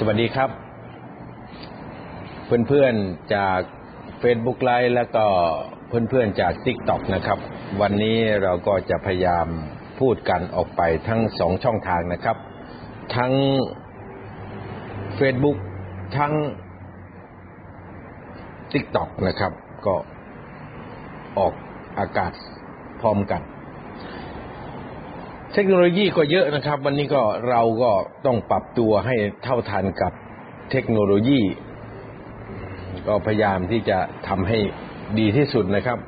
[0.00, 0.50] สวัสดีครับ
[2.68, 3.60] เพื่อนๆจาก
[4.22, 5.26] Facebook ไลฟ์แล้วก็
[5.88, 7.38] เพื่อนๆจาก TikTok นะครับ
[7.80, 9.46] วันนี้เราก็จะพยายาม
[10.00, 12.36] พูดกันออกไปทั้งสองช่องทางนะครับ
[13.16, 13.32] ทั้ง
[15.18, 15.58] Facebook
[16.18, 16.32] ทั้ง
[18.72, 19.52] TikTok นะครับ
[19.86, 19.94] ก็
[21.38, 21.54] ออก
[21.98, 22.32] อากาศ
[23.00, 23.42] พร้อมกัน
[25.54, 27.92] เทคโนโลยีก็เยอะนะครับ วันนี้ก็เราก็
[28.26, 30.12] ต้องปรับตัวให้เท่าทันกับ
[30.70, 31.40] เทคโนโลยี
[33.08, 33.98] ก็พยายามที่จะ
[34.28, 34.58] ทำให้
[35.18, 35.98] ดีที่สุดนะครับ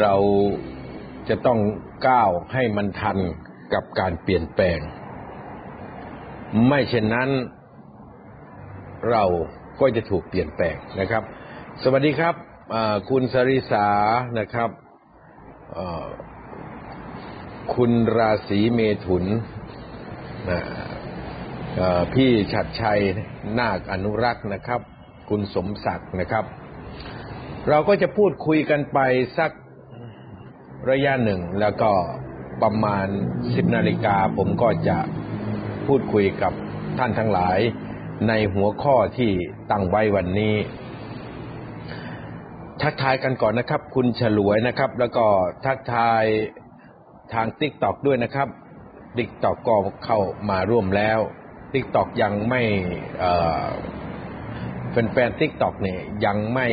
[0.00, 0.14] เรา
[1.28, 1.58] จะต้อง
[2.08, 3.18] ก้าวให้มันทัน
[3.74, 4.78] กับการเปลี่ยนแปลง
[6.68, 7.28] ไม่เช่นนั้น
[9.10, 9.24] เรา
[9.80, 11.22] ก็จะถูกเปลี่ยนแปลงนะครับ
[11.82, 12.34] สวัสดีครับ
[13.10, 13.88] คุณสริสา
[14.38, 14.70] นะครับ
[17.72, 19.24] คุณราศีเมถุน
[22.14, 23.00] พี่ชัดชัย
[23.58, 24.80] นาคอนุรักษ์นะครับ
[25.28, 26.44] คุณสมศักดิ์นะครับ
[27.68, 28.98] เราก็จะพูดคุยกันไป
[29.38, 29.50] สัก
[30.90, 31.92] ระยะหนึ่ง แล้วก็
[32.62, 33.06] ประมาณ
[33.54, 34.98] สิบนาฬิกาผมก็จะ
[35.86, 36.52] พูดคุยกับ
[36.98, 37.58] ท่านทั้งหลาย
[38.28, 39.32] ในหัวข้อที่
[39.70, 40.54] ตั้งไว้วันนี้
[42.82, 45.26] ทักทายกันก่อนนะครับ คุณฉลวยนะครับ แล้วก็
[45.64, 46.24] ทักทาย
[47.32, 48.48] ทาง TikTok ด้วยนะครับ
[49.16, 50.18] TikTok ก็เข้า
[50.50, 51.18] มาร่วมแล้ว
[51.72, 52.62] TikTok ยังไม่
[54.92, 56.68] เป็นแฟน TikTok เนี่ยยังไม่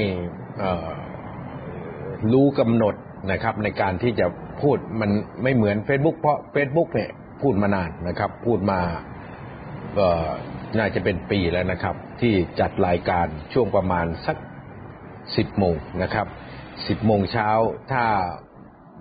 [2.31, 2.95] รู้กำหนด
[3.31, 4.27] นะครับ ในการที่จะ
[4.61, 5.11] พูดมัน
[5.43, 8.79] ไม่เหมือน Facebook เพราะ Facebook เนี่ยพูดมานานนะครับ พูดมา
[10.77, 14.37] น่าจะเป็นปีแล้วนะครับ ที่จัดรายการช่วงประมาณสัก
[15.35, 16.27] สิบโมงนะครับ
[16.87, 17.49] สิบโมงเช้า
[17.91, 18.05] ถ้า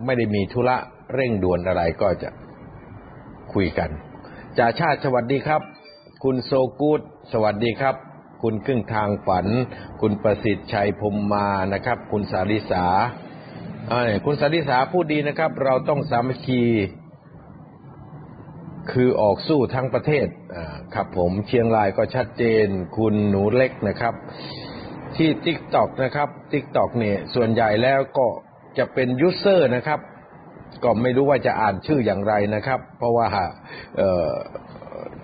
[0.04, 0.76] ไม่ได้มีธุระ
[1.15, 2.31] เร่งด่วนอะไรก็จะ
[3.53, 3.91] คุยกัน
[4.59, 5.62] จ่าชาติสวัสดีครับ
[6.25, 7.00] คุณโซกูด
[7.32, 7.94] สวัสดีครับ
[8.43, 9.47] คุณครึ่งทางฝัน
[10.00, 12.87] คุณประสิทธิ์ชัยพมมานะครับ คุณสาริสา
[14.25, 16.62] คุณสาริสาพูดดีนะครับ เราต้องสามัคคี
[18.92, 20.27] คือออกสู้ทั้งประเทศ
[20.94, 22.66] ครับผมเชียงรายก็ชัดเจน
[22.97, 24.15] คุณหนูเล็กนะครับ
[25.16, 28.27] ที่ TikTok นะครับ TikTok เนี่ยส่วนใหญ่แล้วก็
[28.78, 30.00] จะเป็น user นะครับ
[30.84, 33.26] ก็ไม่รู้ว่าจะอ่านชื่ออย่างไรนะครับ เพราะว่า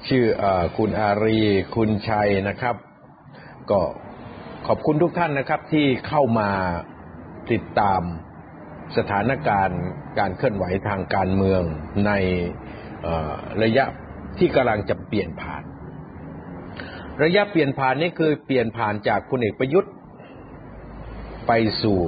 [0.08, 0.44] ชื่ออ
[0.76, 1.40] คุณอารี
[1.74, 2.76] คุณชัยนะครับ
[3.70, 3.80] ก็
[4.66, 6.50] ขอบคุณทุกท่านนะครับที่เข้ามา
[7.52, 8.02] ติดตาม
[8.96, 9.82] สถานการณ์
[10.18, 11.62] การเคลื่อนไหวทางการเมือง
[12.06, 12.12] ใน
[13.62, 13.84] ระยะ
[14.38, 15.62] ที่กำลังจะเปลี่ยนผ่าน
[17.24, 19.92] ระยะเปลี่ยนผ่านนี้คือเปลี่ยนผ่านจากคุณเอกประยุทธ์
[21.46, 21.52] ไป
[21.82, 21.98] สู่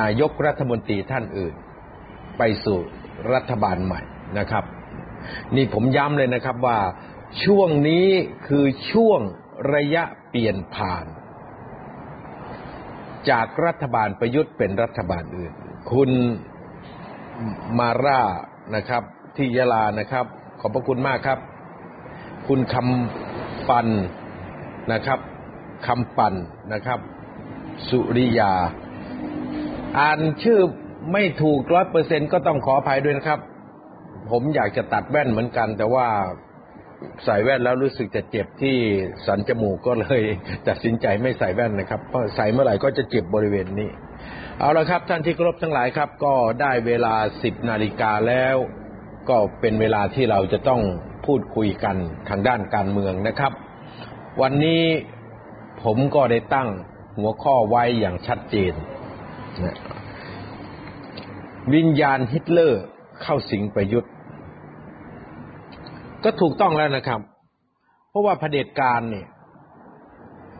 [0.00, 1.54] นายกรัฐมนตรีท่านอื่น
[2.38, 2.78] ไปสู่
[3.32, 4.00] รัฐบาลใหม่
[4.38, 4.64] นะครับ
[5.56, 6.78] นี่ผมย้ำเลยนะครับว่า
[7.44, 8.06] ช่วงนี้
[8.48, 9.20] คือช่วง
[9.74, 11.06] ระยะเปลี่ยนผ่าน
[13.30, 15.52] จากรัฐบาลประยุทธ์เป็นรัฐบาลอื่น
[15.92, 16.10] คุณ
[17.78, 18.22] มาร่า
[18.76, 19.02] นะครับ
[19.36, 20.26] ที่ยะลานะครับ
[20.60, 21.38] ขอบพระคุณมากครับ
[22.48, 23.88] คุณคำปัน
[24.92, 25.18] นะครับ
[25.86, 26.34] คำปัน
[26.72, 27.00] นะครับ
[27.88, 28.52] สุริยา
[29.98, 30.60] อ่านชื่อ
[31.12, 33.40] ไม่ถูกร้อยเปอร์เซ็นก็ต้องขออภัยด้วยนะครับ
[34.30, 36.06] ผมอยากจะตัดแว่นเหมือนกัน แต่ว่า
[37.24, 38.76] ใส่แว่นแล้วรู้สึกจะเจ็บที่
[39.26, 40.22] สันจมูกก็เลย
[40.68, 43.90] ตัดสินใจไม่ใส่แว่นนะครับ เพราะใส่เมื่อไหร่ก็จะเจ็บบริเวณนี้
[44.58, 48.56] เอาละครับท่านที่เคารพทั้งหลายครับ ก็ได้เวลาสิบนาฬิกาแล้ว
[49.28, 50.80] ก็เป็นเวลาที่เราจะต้อง
[51.26, 51.96] พูดคุยกัน
[52.28, 53.52] ทางด้านการเมืองนะครับ
[54.42, 54.82] วันนี้
[55.82, 56.68] ผมก็ได้ตั้ง
[57.18, 58.72] หัวข้อไว้อย่างชัดเจน
[61.74, 62.84] วิญญาณฮิตเลอร์
[63.22, 64.12] เข้าสิงประยุทธ์
[66.24, 67.20] ก็ถูกต้องแล้วนะครับ
[68.08, 69.28] เพราะว่าเผด็จการเนี่ย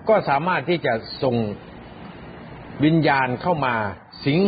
[0.08, 1.36] ก็สามารถที่จะส่ง
[2.84, 3.74] วิญญาณเข้ามา
[4.24, 4.40] สิง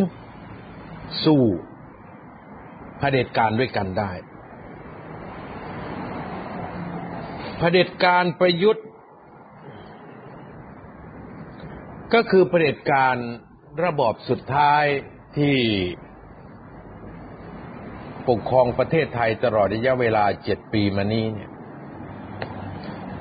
[1.24, 1.44] สู่
[2.98, 4.12] เผด็จการด้วยกันได้
[7.58, 8.86] เผด็จการประยุทธ์
[12.14, 13.16] ก็คือเผด็จการ
[13.84, 14.84] ระบอบสุดท้าย
[15.38, 15.56] ที่
[18.28, 21.50] ปกครองประเทศไทยตลอดระยะเวลาเจ็ดปีมานี้เนี่ย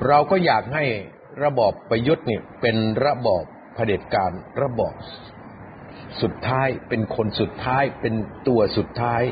[0.06, 0.84] เราก็อยากให้
[1.44, 2.76] ระบอบประยุทธ์เนี่ยเป็น
[3.06, 3.44] ระบอบ
[3.74, 4.32] เผด็จการ
[4.62, 4.94] ระบอบ
[6.22, 8.14] สุดท้ายเป็นคนสุดท้ายเป็น
[8.48, 9.22] ตัวสุดท้าย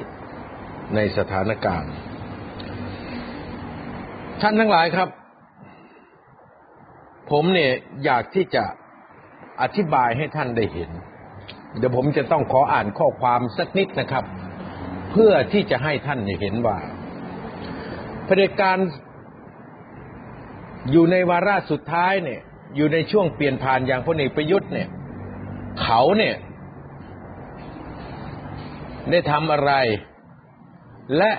[0.95, 1.93] ในสถานการณ์
[4.41, 5.09] ท่านทั้งหลายครับ
[7.31, 7.73] ผมเนี่ย
[8.05, 8.65] อยากที่จะ
[9.63, 10.91] อธิบายให้ท่านได้เห็น
[11.79, 14.25] เดี๋ยวผมจะต้องขออ่านข้อความสักนิดนะครับ
[15.11, 16.79] เพื่อที่จะให้ท่านเห็นว่า
[18.25, 18.79] เผด็จการ
[20.91, 22.41] อยู่ในวาระสุดท้ายเนี่ย
[22.77, 24.89] อยู่ในช่วงเปลี่ยนผ่านอย่างพลเอกประยุทธ์เนี่ย
[25.83, 26.35] เขาเนี่ย
[29.11, 29.73] ได้ทำอะไร
[31.17, 31.33] และ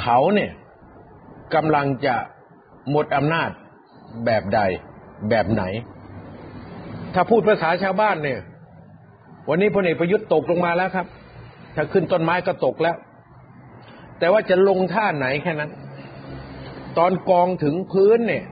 [0.00, 0.52] เขาเนี่ย
[1.54, 2.16] กำลังจะ
[2.90, 3.50] หมดอำนาจ
[4.24, 4.60] แบบใด
[5.30, 5.62] แบบไหน
[7.14, 8.40] ถ้าพูดภาษาชาวบ้านเนี่ย
[9.48, 11.06] วันนี้พลเอกประยุทธ์ตกลงมาแล้วครับ
[11.80, 12.96] ถ้าขึ้นต้นไม้ก็ตกแล้ว
[14.18, 15.70] แต่ว่าจะลงท่าไหนแค่นั้น
[16.98, 18.44] ตอนกองถึงพื้นเนี่ย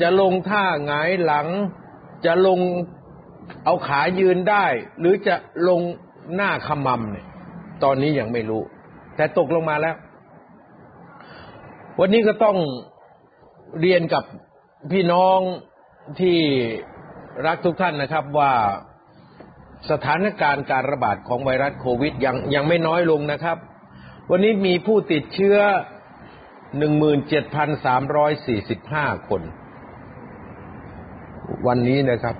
[0.00, 1.46] จะลงท่าหงายหลัง
[2.26, 2.60] จะลง
[3.64, 4.64] เอาขายืนได้
[4.98, 5.34] หรือจะ
[5.68, 5.80] ลง
[6.34, 7.26] หน้าขมำเนี่ย
[7.84, 8.62] ตอนนี้ยังไม่รู้
[9.16, 9.96] แต่ตกลงมาแล้ว
[12.00, 12.56] วันนี้ก็ต้อง
[13.80, 14.24] เรียนกับ
[14.92, 15.38] พี่น้อง
[16.20, 16.38] ที่
[17.46, 18.52] รักทุกท่านนะครับว่า
[19.90, 23.56] สถานการณ์การระบาดของไวรัสโควิดยังยังไม่น้อยลงนะครับ
[24.30, 25.56] วันนี้มีผู้ติดเชื้อ
[26.84, 29.42] 17,345 คน
[31.66, 32.36] วันนี้นะครับ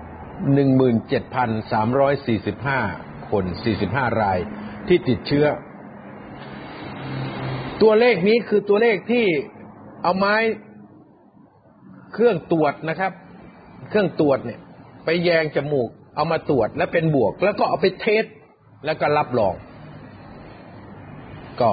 [0.83, 3.45] 17,345 คน
[3.83, 4.39] 45 ราย
[4.89, 5.47] ที่ติดเชื้อ
[7.83, 9.25] ตัวเลขนี้คือตัวเลขที่
[10.03, 10.37] เอาไม้
[12.13, 13.13] เครื่องตรวจนะครับ
[13.89, 14.61] เครื่องตรวจเนี่ย
[15.05, 18.25] ไปแยงจมูก เอามาตรวจแล้วเป็นบวก แล้วก็เอาไป test
[18.85, 19.55] แล้วก็รับรอง
[21.61, 21.71] ก็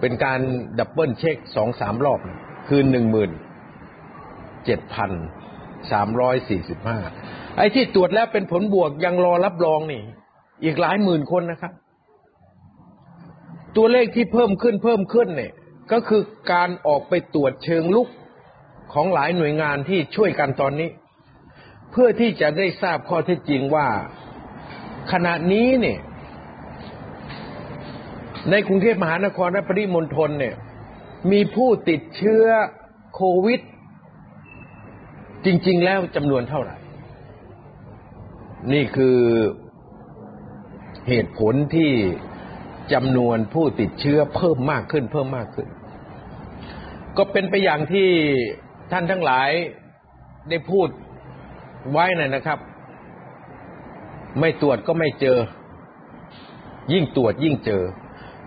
[0.00, 0.40] เป็นการ
[0.78, 2.20] double check สองสามรอบ
[2.68, 3.30] คือหนึ่งหมื่น
[4.64, 5.10] เจ็ดพัน
[5.92, 6.98] สามร้อยสี่สิบห้า
[7.56, 10.02] ไอ้ที่ตรวจแล้วเป็นผลบวกยังรอรับรองนี่
[10.64, 11.72] อีกหลายหมื่นคนนะครับ
[13.76, 15.52] ตัวเลขที่เพิ่มขึ้นเพิ่มขึ้นเนี่ย
[15.92, 18.08] ก็คือการออกไปตรวจเชิงลุก
[18.92, 20.88] ของหลายหน่วยงานที่ช่วยกันตอนนี้
[21.90, 23.88] เพื่อที่จะได้ทราบข้อเท็จจริงว่า
[25.12, 26.00] ขณะนี้เนี่ย
[28.50, 30.56] ในกรุงเทพมหานครและปริมณฑลเนี่ย
[31.32, 32.44] มีผู้ติดเชื้อ
[33.14, 33.60] โควิด
[35.44, 36.76] จริง ๆ แล้วจำนวนเท่าไหร่
[38.72, 39.18] นี่คือ
[41.08, 41.92] เหตุผลที่
[42.92, 45.68] จำนวนผู้ติดเชื้อเพิ่มมากขึ้น เพิ่มมากขึ้น
[47.16, 48.08] ก็เป็นไปอย่างที่
[48.92, 49.50] ท่านทั้งหลาย
[50.50, 50.88] ได้พูด
[51.90, 52.58] ไว้น่ะนะครับ
[54.40, 55.38] ไม่ตรวจก็ไม่เจอ
[56.92, 57.82] ยิ่งตรวจยิ่งเจอ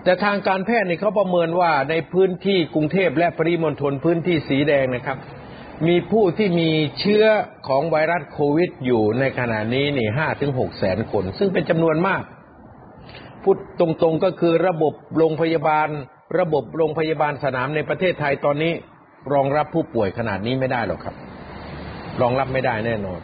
[0.04, 5.18] แต่ทางการแพทย์นี่เขาประเมินว่าในพื้นที่กรุงเทพและปริมณฑลพื้นที่สีแดงนะครับ
[5.88, 6.70] มีผู้ที่มี
[7.00, 7.26] เชื้อ
[7.68, 12.22] ของไวรัสโควิด อยู่ในขณะนี้นี่ห้าถึงหกแสนคน ซึ่งเป็นจำนวนมาก
[13.44, 15.88] พูดตรงๆก็คือระบบโรงพยาบาล
[16.40, 18.74] ระบบโรงพยาบาลสนามในประเทศไทยตอนนี้
[19.34, 21.16] รองรับผู้ป่วยขนาดนี้ไม่ได้หรอกครับ
[22.22, 23.20] รองรับไม่ได้แน่นอน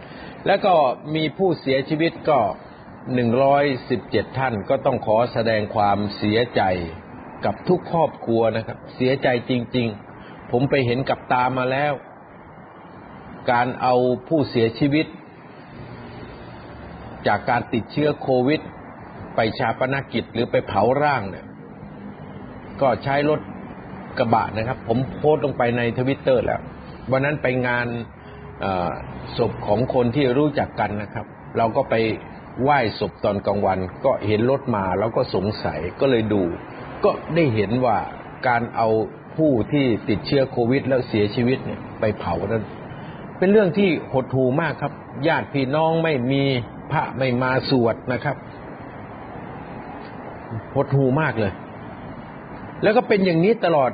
[0.48, 0.74] แล้วก็
[1.16, 2.40] มีผู้เสียชีวิตก็
[3.14, 6.62] หนึ่งร้อยสิบเจ็ดท่านก็ต้องขอแสดงความเสียใจ
[7.46, 9.88] กับทุกครอบครัวนะครับ เสียใจจริง
[10.20, 11.94] ๆ ผมไปเห็นกับตามาแล้ว
[13.52, 13.96] การเอา
[14.28, 15.06] ผู้เสียชีวิต
[17.28, 18.62] จากการติดเชื้อโควิด
[19.36, 21.46] ไปชาปนกิจหรือไปเผาร่างเนี่ย
[22.82, 23.40] ก็ใช้รถ
[24.18, 26.62] กระบะนะครับ ผมโพสต์ลงไปในทวิตเตอร์แล้ว
[27.12, 27.88] วันนั้นไปงาน
[29.38, 31.26] ศพของคนที่รู้จักกันนะครับ
[31.58, 31.96] เราก็ไป
[32.64, 36.44] ไหว้ศพตอนกลางวัน ก็เห็นรถมาแล้วก็สงสัยก็เลยดู
[37.04, 37.98] ก็ได้เห็นว่า
[38.48, 38.90] การเอา
[39.38, 42.64] ผู้ที่ติดเชื้อโควิด แล้วเสียชีวิตเนี่ยไปเผานั้น
[43.38, 44.94] เป็นเรื่องที่หดหูมากครับ
[45.28, 46.44] ญาติพี่น้องไม่มี
[46.92, 48.36] พระไม่มาสวดนะครับ
[50.76, 51.54] หดหูมากเลย
[52.84, 53.92] แล้วก็เป็นอย่างนี้ตลอด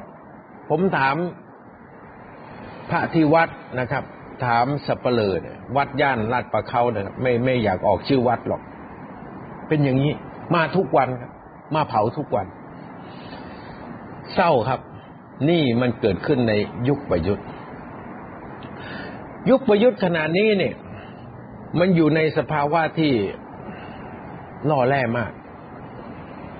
[0.70, 1.16] ผมถาม
[2.90, 4.04] พระที่วัดนะครับ
[4.44, 8.62] ถามสับเปลือเนี่ยวัดย่านลาดประเขาเนี่ยไม่ไม่อยากออกชื่อวัดหรอก
[9.68, 10.14] เป็นอย่างนี้
[10.56, 11.32] มาทุกวันครับ
[11.76, 12.48] มาเผาทุกวัน
[14.34, 14.80] เศร้าครับ
[15.50, 16.54] นี่มันเกิดขึ้นใน
[16.88, 17.46] ยุคประยุทธ์
[19.50, 20.76] ยุคประยุทธ์ขนาดนี้เนี่ย
[21.80, 23.14] มันอยู่ในสภาวะที่
[24.70, 25.32] ล่อแร่มาก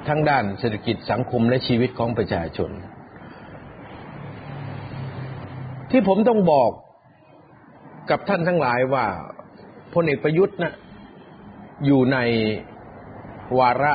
[0.08, 2.70] ทั้งด้านเศรษฐกิจสังคมและชีวิตของประชาชน
[5.92, 6.72] ที่ผมต้องบอก
[8.10, 9.06] กับท่านทั้งหลายว่า
[9.94, 10.74] พลเอกประยุทธ์นะ
[11.86, 12.18] อยู่ใน
[13.60, 13.94] วาระ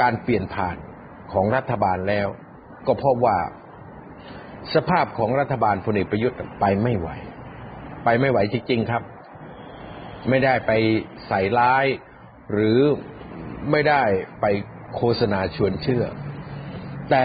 [0.00, 0.76] การเปลี่ยนผ่าน
[1.32, 2.28] ของรัฐบาลแล้ว
[2.86, 3.36] ก็เพราะว่า
[4.74, 7.08] สภาพของรัฐบาลพลเอกประยุทธ์ไปไม่ไหว
[8.04, 9.02] ไปไม่ไหวจริง ๆ ครับ
[10.28, 10.72] ไม่ได้ไป
[11.28, 11.86] ใส่ร้าย
[12.52, 12.78] หรือ
[13.70, 14.02] ไม่ได้
[14.40, 14.46] ไป
[14.96, 16.04] โฆษณาชวนเชื่อ
[17.10, 17.24] แต่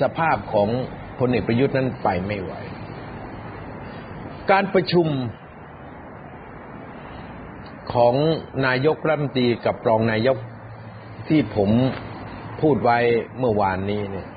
[0.00, 0.68] สภาพของ
[1.18, 2.52] พลเอกประยุทธ์นั้นไปไม่ไหว
[4.50, 5.08] การประชุม
[7.94, 8.14] ของ
[8.66, 10.36] นายกรัฐมนตรีกับรองนายก
[11.28, 11.70] ที่ผม
[12.60, 12.98] พูดไว้
[13.38, 14.28] เมื่อวานนี้เนี่ย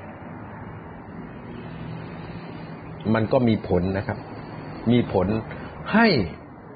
[3.14, 4.18] มันก็มีผลนะครับ
[4.92, 5.26] มีผล
[5.94, 6.08] ให้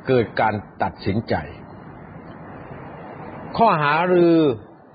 [0.06, 1.34] เกิดการตัดสินใจ
[3.56, 4.36] ข้อหารือ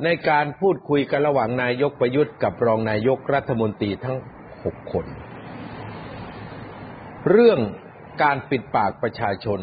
[0.03, 4.17] ในการพูดคุยกันระหว่างนายกประยุทธ์กับรองนายกรัฐมนตรีทั้ง
[4.63, 5.05] หกคน
[7.31, 7.59] เรื่อง
[8.21, 9.59] การปิดปากประชาชน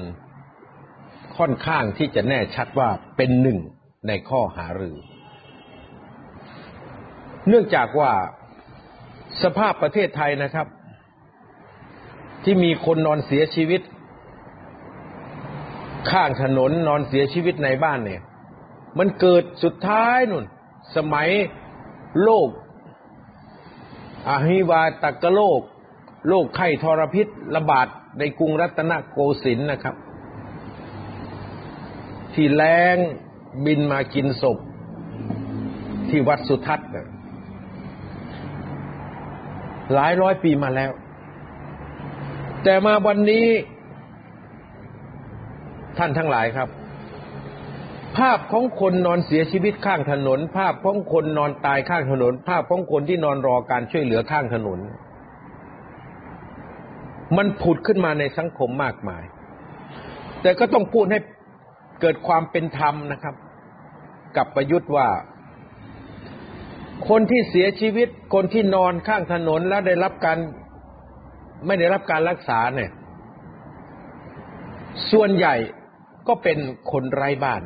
[1.36, 3.58] ค่อนข้างที่จะแน่ชัดว่าเป็นหนึ่ง
[4.08, 4.96] ในข้อหารือ
[7.48, 8.12] เนื่องจากว่า
[9.42, 10.66] สภาพประเทศไทยนะครับ
[12.44, 13.82] ที่มีคนนอนเสียชีวิต
[16.10, 18.22] ข้างถนนนอนเสียชีวิตในบ้านเนี่ย
[18.98, 20.44] มันเกิดสุดท้ายนุ่น
[20.96, 21.28] สมัย
[22.22, 22.48] โรค
[24.28, 25.60] อาหิวาตกโรค
[26.28, 27.26] โรคไข้ทรพิษ
[27.56, 27.86] ระบาด
[28.18, 29.94] ในกรุงรัตนโกสินทร์นะครับ
[32.34, 32.64] ที่แร
[32.94, 32.96] ง
[33.64, 34.58] บินมากินศพ
[36.08, 36.88] ที่วัดสุทัศน์
[39.94, 40.90] หลายร้อยปีมาแล้ว
[42.64, 43.46] แต่มาวันนี้
[45.98, 46.68] ท่านทั้งหลายครับ
[48.18, 54.78] ภาพของคนนอนเสียชีวิตข้างถนน ภาพของคนนอนตายข้างถนน ภาพของคนที่นอนรอการช่วยเหลือข้างถนน
[57.36, 59.24] มันผุดขึ้นมาในสังคมมากมาย
[60.42, 61.20] แต่ก็ต้องพูดให้
[62.00, 63.34] เกิดความเป็นธรรมนะครับ
[64.36, 65.08] กับประยุทธ์ว่า
[67.08, 70.38] คนที่เสียชีวิต คนที่นอนข้างถนนแล้วได้รับการ
[71.66, 72.90] ไม่ได้รับการรักษาเนี่ย
[75.12, 75.54] ส่วนใหญ่
[76.28, 76.58] ก็เป็น
[76.92, 77.62] คนไร้บ้าน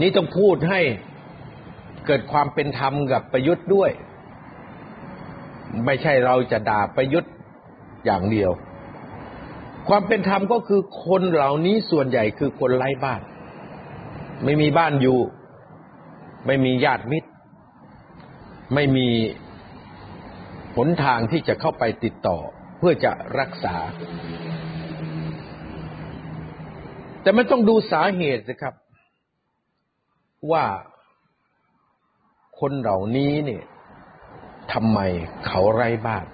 [0.00, 0.80] นี่ต้องพูดให้
[2.06, 3.90] เกิดความเป็นธรรมกับประยุทธ์ด้วย
[5.86, 7.32] ไม่ใช่เราจะด่าประยุทธ์
[8.04, 8.50] อย่างเดียว
[9.88, 13.20] ความเป็นธรรมก็คือคนเหล่านี้ส่วนใหญ่คือคนไร้บ้าน
[14.44, 15.18] ไม่มีบ้านอยู่
[16.46, 17.30] ไม่มีญาติมิตร
[18.74, 19.08] ไม่มี
[20.76, 22.38] หนทางที่จะเข้าไปติดต่อ
[22.78, 23.76] เพื่อจะรักษา
[27.22, 28.74] แต่มันต้องดูสาเหตุสิครับ
[30.52, 30.64] ว่า
[32.60, 33.64] คนเหล่านี้เนี่ย
[34.72, 34.98] ทำไม
[35.46, 36.24] เขาไร้บ้าน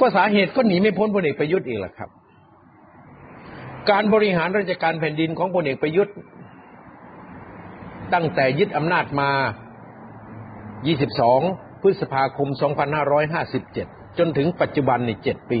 [0.00, 2.10] ก็สาเหตุก็หนีไม่พ้นพลเอกประยุทธ์อีกแหละครับ
[3.90, 6.14] การบริหารราชการแผ่นดินของพลเอกประยุทธ์
[8.14, 9.30] ตั้งแต่ยึดอำนาจมา
[10.96, 12.48] 22 พฤษภาคม
[13.32, 15.60] 2557 จนถึงปัจจุบันใน 7 ปี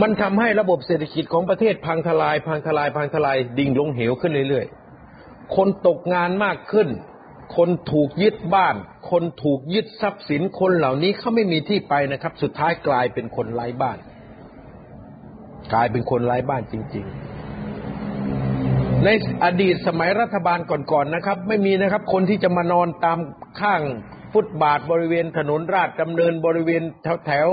[0.00, 6.88] มันทำให้ระบบเศรษฐกิจของประเทศพังทลาย พังทลาย พังทลาย ดิ่งลงเหวขึ้นเรื่อยๆ คนตกงานมากขึ้น
[7.56, 8.76] คนถูกยึดบ้าน
[9.10, 13.98] คนถูกยึดทรัพย์สินคนเหล่านี้เขาไม่มีที่ไปนะครับ สุดท้ายกลายเป็นคนไร้บ้าน
[15.72, 17.06] กลายเป็นคนไร้บ้านจริง
[18.24, 19.08] ๆ ใน
[19.44, 23.18] อดีตสมัยรัฐบาลก่อนๆนะครับ ไม่มีนะครับ คนที่จะมานอนตาม
[23.60, 23.82] ข้าง
[24.32, 27.48] ฟุตบาทบริเวณถนนราชดำเนินบริเวณแถวแถว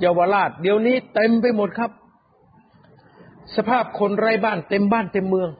[0.00, 1.90] เยาวราช เดี๋ยวนี้เต็มไปหมดครับ
[3.56, 5.50] สภาพคนไร้บ้านเต็มบ้านเต็มเมือง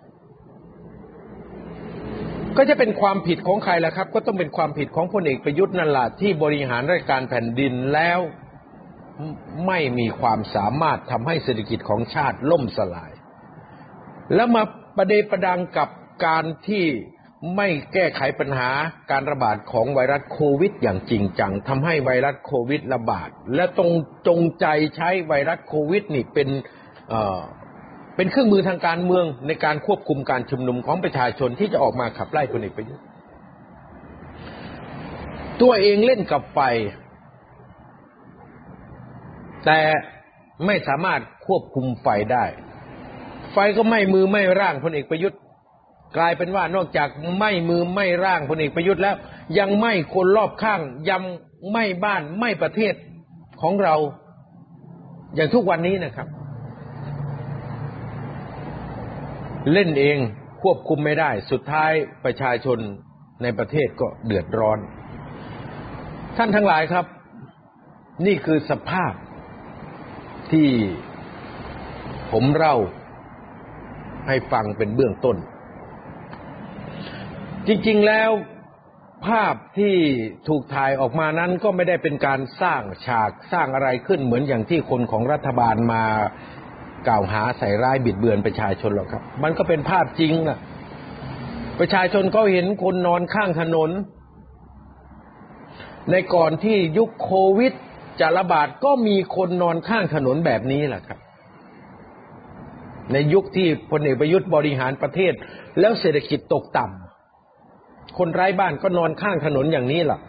[2.56, 8.20] ก็จะเป็นความผิดของใครล่ะครับ ก็ต้องเป็นความผิดของพลเอกประยุทธ์นั่นแหละที่บริหารราชการแผ่นดินแล้ว
[9.66, 13.12] ไม่มีความสามารถทำให้เศรษฐกิจของชาติล่มสลาย
[14.34, 14.62] แล้วมา
[14.96, 15.88] ประเดประดังกับ
[16.26, 16.86] การที่
[17.56, 18.70] ไม่แก้ไขปัญหา
[19.10, 23.92] การระบาดของไวรัสโควิด อย่างจริงจังทำให้ไวรัสโควิดระบาด และตรง
[24.28, 26.48] จงใจใช้ไวรัสโควิด นี่เป็น
[28.16, 33.04] เป็นเครื่องมือทางการเมืองในการควบคุมการชุมนุมของประชาชนที่จะออกมาขับไล่พลเอกประยุทธ์
[35.60, 36.60] ตัวเองเล่นกับไฟ
[39.64, 39.80] แต่
[40.66, 42.44] ไม่สามารถควบคุมไฟได้
[43.52, 45.38] ไฟก็ไม่มือไม่ร่างพลเอกประยุทธ์
[46.16, 47.08] กลายเป็นว่านอกจาก
[47.38, 49.16] ไม่มือไม่ร่างพลเอกประยุทธ์แล้ว
[49.58, 50.80] ยังไม่คนรอบข้าง
[51.10, 51.22] ยัง
[51.72, 52.94] ไม่บ้านไม่ประเทศ
[53.62, 53.94] ของเรา
[55.34, 56.28] อย่างทุกวันนี้นะครับ
[59.72, 60.18] เล่นเอง
[60.62, 61.92] ควบคุมไม่ได้ สุดท้าย
[62.24, 62.78] ประชาชน
[63.42, 64.78] ในประเทศก็เดือดร้อน
[66.36, 67.06] ท่านทั้งหลายครับ
[68.26, 69.12] นี่คือสภาพ
[70.52, 70.70] ที่
[72.32, 72.76] ผมเล่า
[74.26, 75.36] ให้ฟังเป็นเบื้องต้น
[77.66, 78.30] จริง ๆ แล้ว
[79.26, 79.96] ภาพที่
[80.48, 86.04] ถูกถ่ายออกมานั้นก็ไม่ได้เป็นการสร้างฉากสร้างอะไรขึ้นเหมือนอย่างที่คนของรัฐบาลมา
[87.08, 90.58] กล่าวหาใส่ร้ายบิดเบือนประชาชนหรอกครับ มันก็เป็นภาพจริงอะ
[91.78, 93.90] ประชาชนเขาเห็นคนนอนข้างถนน
[96.10, 97.72] ในก่อนที่ยุคโควิด
[98.20, 101.18] จะระบาดก็มีคนนอนข้างถนนแบบนี้แหละครับ
[103.12, 105.32] ในยุคที่พลเอกประยุทธ์บริหารประเทศ
[105.80, 110.20] แล้วเศรษฐกิจตกต่ำคนไร้บ้านก็นอนข้างถนนอย่างนี้แหละ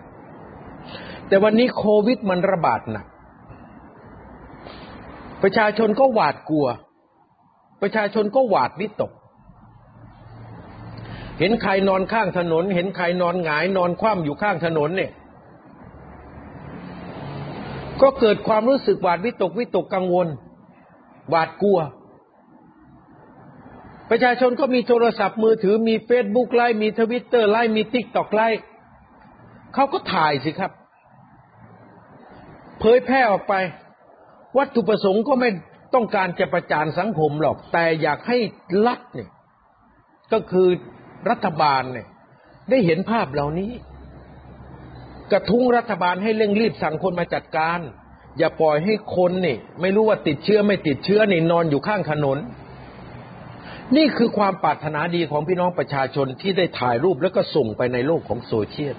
[1.28, 3.06] แต่วันนี้โควิดมันระบาดหนัก
[5.44, 6.67] ประชาชนก็หวาดกลัว
[7.82, 9.12] ประชาชนก็หวาดวิตก
[11.39, 15.12] เห็นใครนอนข้างถนน เห็นใครนอนหงายนอนคว่ำอยู่ข้างถนนเนี่ย
[18.01, 20.27] ก็เกิดความรู้สึกหวาดวิตกวิตกกังวล
[21.29, 21.79] หวาดกลัว
[24.10, 28.64] ประชาชนก็มีโทรศัพท์มือถือมี Facebook Live มี Twitter Live มี TikTok Live
[29.74, 30.72] เขาก็ถ่ายสิครับ
[32.79, 33.53] เผยแพร่ออกไป
[34.58, 35.50] วัตถุประสงค์ก็ไม่
[35.96, 38.38] ต้องการจะประจานสังคมหรอก แต่อยากให้
[38.88, 39.30] รัฐเนี่ย
[40.34, 40.68] ก็คือ
[41.30, 42.08] รัฐบาลเนี่ย
[42.70, 43.72] ได้เห็นภาพเหล่านี้
[45.32, 47.80] กระทุ้งรัฐบาลให้เร่งรีบสั่งคนมาจัดการ
[48.38, 52.38] อย่าปล่อยให้คนนี่ไม่รู้ว่าติดเชื้อไม่ติดเชื้อนี่นอนอยู่ข้างถนน
[53.98, 58.96] นี่คือความปรารถนาดีของพี่น้องประชาชนที่ได้ถ่ายรูปแล้วก็ส่งไปในโลกของโซเชียล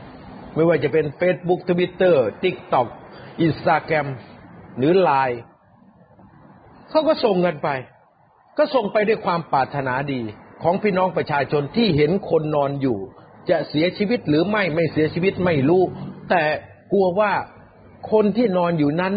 [0.55, 2.89] ไม่ว่าจะเป็น Facebook Twitter TikTok
[3.47, 4.07] Instagram
[4.79, 5.39] หรือ Line
[6.91, 7.69] เขาก็ส่งกันไป
[8.59, 10.21] ก็ส่งไปด้วยความปรารถนาดี
[10.63, 12.99] ของพี่น้องประชาชนที่เห็นคนนอนอยู่
[13.51, 15.83] จะเสียชีวิตหรือไม่ไม่เสียชีวิตไม่รู้
[16.31, 16.45] แต่
[16.93, 17.33] กลัวว่า
[18.13, 19.15] คนที่นอนอยู่นั้น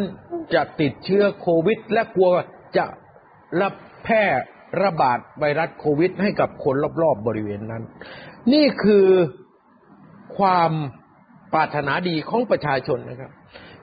[0.53, 2.29] จะติดเชื้อโควิด และกลัว
[2.77, 2.85] จะ
[3.61, 4.23] รับแพร่
[4.83, 7.83] ระบาดไวรัสโควิดให้กับคนรอบๆบริเวณนั้น
[8.53, 9.07] นี่คือ
[10.37, 10.71] ความ
[11.53, 13.31] ปรารถนาดีของประชาชนนะครับ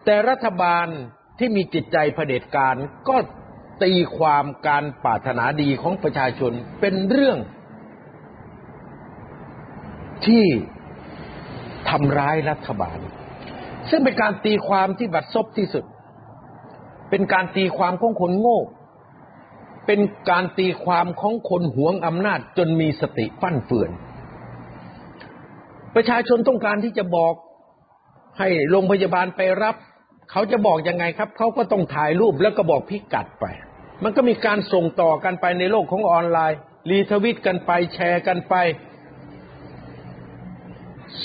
[0.04, 0.86] แต่รัฐบาล
[1.38, 2.74] ที่มีจิตใจเผด็จการ
[3.08, 3.16] ก็
[3.82, 7.38] ตีความการปรารถนาดีของประชาชนเป็นเรื่อง
[10.26, 10.44] ที่
[11.88, 12.98] ทำร้ายรัฐบาล
[13.90, 15.84] ซึ่งเป็นการตีความที่บัดซบที่สุด
[17.10, 18.60] เป็นการตีความของคนโง่
[19.86, 23.90] เป็นการตีความของคนหวงอำนาจจนมีสติฟั่นเฟือน
[25.94, 27.34] ประชาชนต้องการที่จะบอก
[28.38, 29.76] ให้โรงพยาบาลไปรับ
[30.30, 33.46] เขาจะบอกยังไงครับเขาก็ต้องถ่ายรูปแล้วก็บอกพิกัดไป
[34.04, 36.58] มันก็มีการส่งต่อกันไปในโลกของออนไลน์
[36.90, 38.54] รีทวิตกันไปแชร์กันไป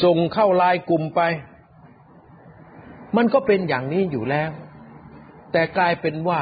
[0.03, 1.21] ส่งเข้าไลน์กลุ่มไป
[3.17, 4.49] มันก็เป็นอย่างนี้อยู่แล้ว
[5.51, 6.41] แต่กลายเป็นว่า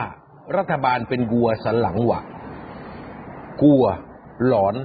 [0.57, 2.21] รัฐบาลเป็นกลัวสันหลังหวะ
[3.61, 3.83] กลัว
[4.47, 4.75] หลอน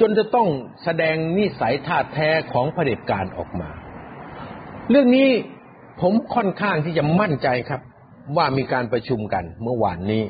[0.00, 0.48] จนจะต้อง
[0.84, 3.70] แสดงนิสัยท่าแท้ของเผด็จการออกมา
[4.90, 5.28] เรื่องนี้
[6.00, 7.80] ผมค่อนข้างที่จะมั่นใจครับ
[8.36, 10.22] ว่ามีการประชุมกันเมื่อวานนี้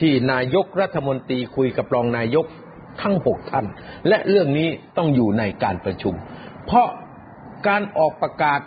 [0.00, 2.46] ที่นายกรัฐมนตรีคุยกับรองนายก
[3.02, 3.66] ทั้งหกท่าน
[4.08, 6.14] และเรื่องนี้ต้องอยู่ในการประชุม
[6.66, 6.88] เพราะ
[7.68, 8.60] การออกประกาศ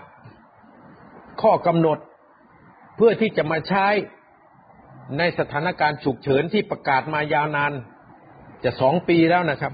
[1.41, 1.97] ข้อกำหนด
[2.95, 3.87] เพื่อที่จะมาใช้
[5.17, 7.71] ในสถานการณ์ฉุกเฉินที่ประกาศมายาวนาน
[8.63, 9.73] จะสองปีแล้วนะครับ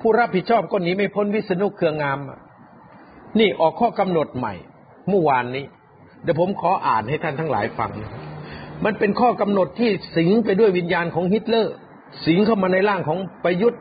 [0.00, 2.18] ผู้รับผิดชอบก็หนีไม่พ้นวิษณุเครืองาม
[3.38, 4.54] นี่ออกข้อกำหนดใหม่
[5.08, 5.64] เมื่อวานนี้
[6.22, 7.90] เดี๋ยวผมขออ่านให้ท่านทั้งหลายฟัง
[8.84, 11.74] มันเป็นข้อกำหนดที่สิงไปด้วยวิญญาณของฮิตเลอร์
[12.26, 13.80] สิงเข้ามาในร่างของประยุทธ์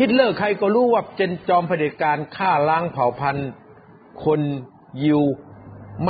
[0.00, 3.50] ฮิตเลอร์ใครก็รู้ว่าเจนจอมเผด็จการฆ่าล้างเผ่าพันธุ์
[4.24, 4.40] คน
[5.02, 5.22] ยิว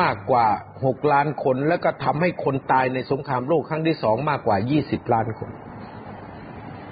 [0.01, 0.47] มากกว่า
[0.85, 5.51] หกล้านคน แล้วก็ทำให้คนตายในสงครามโลกครั้งที่สองมากกว่ายี่สิบล้านคน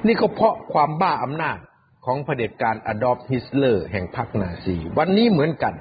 [0.06, 1.58] นี่ก็เพราะความบ้าอำนาจ
[2.06, 5.74] ของเผด็จการอดอล์ฟฮิตเลอร์ แห่งพรรคนาซี วันนี้เหมือนกัน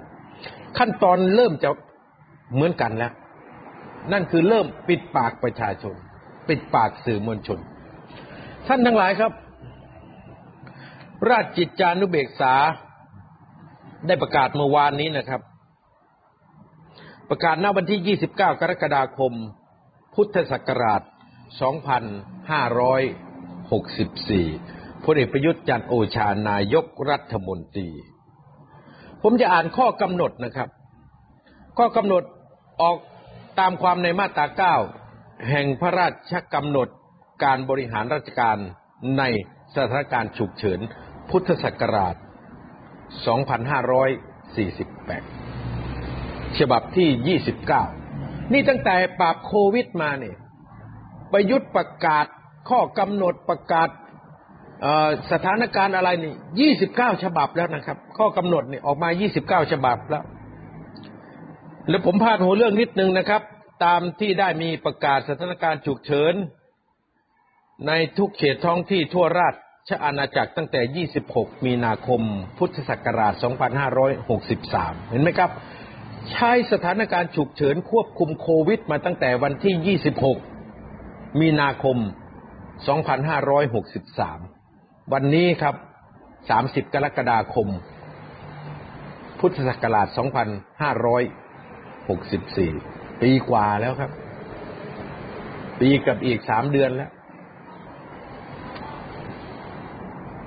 [0.77, 1.69] ขั้นตอนเริ่มจะ
[2.53, 3.13] เหมือนกันแล้ว
[4.11, 5.95] นั่นคือเริ่มปิดปากประชาชน
[6.47, 7.59] ปิดปากสื่อมวลชน
[8.67, 9.31] ท่านทั้งหลายครับ
[11.29, 12.53] ราชกิจจานุเบกษา
[14.07, 15.41] ได้ประกาศเมื่อวานนี้นะครับ
[17.29, 19.33] ประกาศณวันที่ 29 กรกฎาคม
[20.15, 21.01] พุทธศักราช
[23.83, 27.89] 2564พลเอกประยุทธ์จันโอชานายกรัฐมนตรี
[29.23, 30.69] ผมจะอ่านข้อกำหนดนะครับ
[31.77, 32.23] ข้อกำหนด
[32.81, 32.97] ออก
[33.59, 36.87] ตามความในมาตรา9แห่งพระราชกำหนด
[37.43, 38.57] การบริหารราชการ
[39.17, 39.23] ใน
[39.75, 40.79] สถานการณ์ฉุกเฉิน
[41.29, 42.15] พุทธศักราช
[44.95, 47.39] 2548 ฉบับที่
[48.03, 50.37] 29 นี่ตั้งแต่ปราบโควิดมาเนี่ย
[51.31, 52.25] ประยุทธ์ประกาศ
[52.69, 53.89] ข้อกำหนดประกาศ
[55.31, 59.09] สถานการณ์อะไรนี่29ฉบับแล้วนะครับ ข้อกำหนดเนี่ยออกมา
[59.41, 60.23] 29ฉบับแล้ว
[61.89, 63.41] แล้วผมพาดหัวเรื่องนิดนึงนะครับ
[63.85, 66.33] ตามที่ได้มีประกาศสถานการณ์ฉุกเฉิน
[67.87, 69.49] ในทุกเขตท้องที่ทั่วรา
[69.89, 72.21] ชอาณาจักรตั้งแต่ 26 มีนาคม
[72.57, 73.33] พุทธศักราช
[74.21, 75.51] 2563 เห็นไหมครับ
[76.31, 79.97] ใช้สถานการณ์ฉุกเฉินควบคุมโควิดมาตั้งแต่วันที่
[80.61, 81.97] 26 มีนาคม
[82.87, 84.58] 2563
[85.13, 85.75] วันนี้ครับ
[86.33, 87.67] 30 กรกฎาคม
[89.39, 90.07] พุทธศักราช
[92.09, 92.71] หกสิบสี่
[93.21, 94.11] ปีกว่าแล้วครับ
[95.79, 97.11] ปีกับอีกสามเดือนแล้ว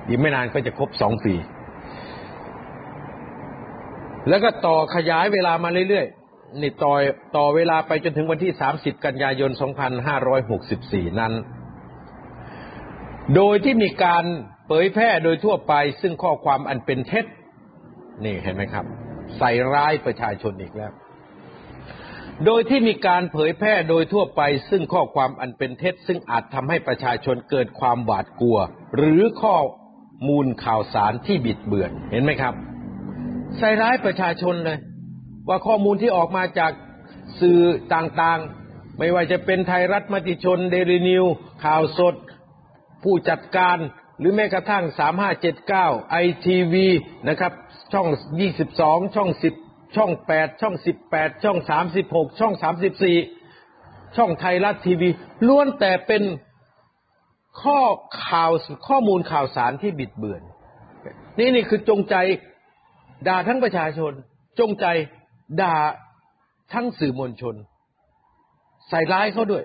[0.07, 1.35] อีกไม่นานก็จะครบสองปี
[4.29, 6.94] แล้วก็ต่อขยายเวลามาเรื่อยๆ นี่ต่อ
[7.37, 9.51] ต่อเวลาไปจนถึงวันที่ 30 กันยายน
[10.31, 11.33] 2564 นั้น
[13.35, 14.25] โดยที่มีการ
[14.66, 17.27] เผยแพร่โดยทั่วไปซึ่งข้อความอันเป็นเท็จ
[18.25, 18.85] นี่เห็นไหมครับ
[19.38, 20.92] ใส่ร้ายประชาชนอีกแล้ว
[22.46, 28.59] โดยที่มีการเผยแพร่โดยทั่วไป ซึ่งข้อความอันเป็นเท็จ ซึ่งอาจทำให้ประชาชนเกิดความหวาดกลัว
[28.96, 29.57] หรือข้อ
[30.29, 32.55] มูลข่าวสารที่บิดเบือน เห็นไหมครับ
[33.59, 34.79] ใส่ร้ายประชาชนเลย
[35.48, 36.72] ว่าข้อมูลที่ออกมาจาก
[37.40, 37.61] สื่อ
[37.94, 41.25] ต่างๆ ไม่ว่าจะเป็นไทยรัฐมติชน เดลินิว
[41.64, 42.14] ข่าวสด
[43.03, 43.77] ผู้จัดการ
[44.18, 44.85] หรือแม้กระทั่ง
[45.48, 46.87] 3579ไอทีวี
[47.29, 47.53] นะครับ
[47.92, 48.09] ช่อง
[48.61, 49.31] 22 ช่อง
[49.62, 50.75] 10 ช่อง 8 ช่อง
[51.09, 51.59] 18 ช่อง
[51.98, 52.55] 36 ช่อง
[53.35, 55.09] 34 ช่องไทยรัฐทีวี
[55.46, 56.22] ล้วนแต่เป็น
[57.62, 57.81] ข้อ
[58.27, 58.51] ข่าว
[58.88, 60.42] ข้อมูลข่าวสารที่บิดเบือน
[61.38, 62.16] นี่นี่คือจงใจ
[63.29, 64.12] ด่าทั้งประชาชน
[64.61, 64.87] จงใจ
[65.61, 65.77] ด่า
[66.72, 67.55] ทั้งสื่อมวลชน
[68.88, 69.64] ใส่ร้ายเขาด้วย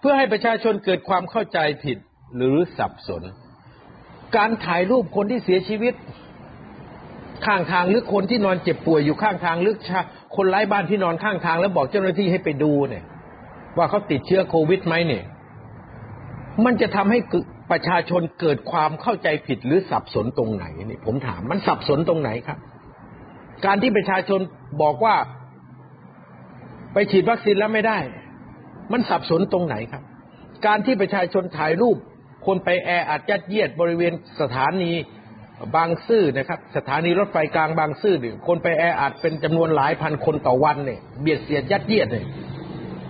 [0.00, 1.98] เพื่อให้ประชาชนเกิดความเข้าใจผิด
[2.36, 3.22] หรือสับสน
[4.36, 5.94] การถ่ายรูปคนที่เสียชีวิต
[7.46, 9.74] ข้างทางหรือคนที่นอนเจ็บป่วยอยู่ข้างทางหรือ
[10.36, 13.04] คนไร้บ้านที่นอนข้างทาง แล้วบอกเจ้าหน้าที่ให้ไปดูเนี่ย
[13.76, 15.24] ว่าเขาติดเชื้อโควิดไหมเนี่ย
[16.64, 17.18] มันจะทำให้
[17.70, 22.58] ประชาชนเกิดความเข้าใจผิดหรือสับสนตรงไหนนี่ผมถามมันสับสนตรงไหนครับ
[23.66, 24.40] การที่ประชาชน
[24.82, 25.16] บอกว่า
[26.92, 27.98] ไปฉีดวัคซีนแล้วไม่ได้
[28.92, 30.02] มันสับสนตรงไหนครับ
[30.66, 31.96] การที่ประชาชนถ่ายรูป
[32.46, 34.92] คนไปแออัดยัดเยียดบริเวณสถานี
[35.76, 42.26] บางซื่อนะครับ สถานีรถไฟกลางบางซื่อเนี่ยคนไปแออัดเป็นจำนวนหลายพันคนต่อวันเนี่ยเบียดเสียดยัดเยียดเนี่ย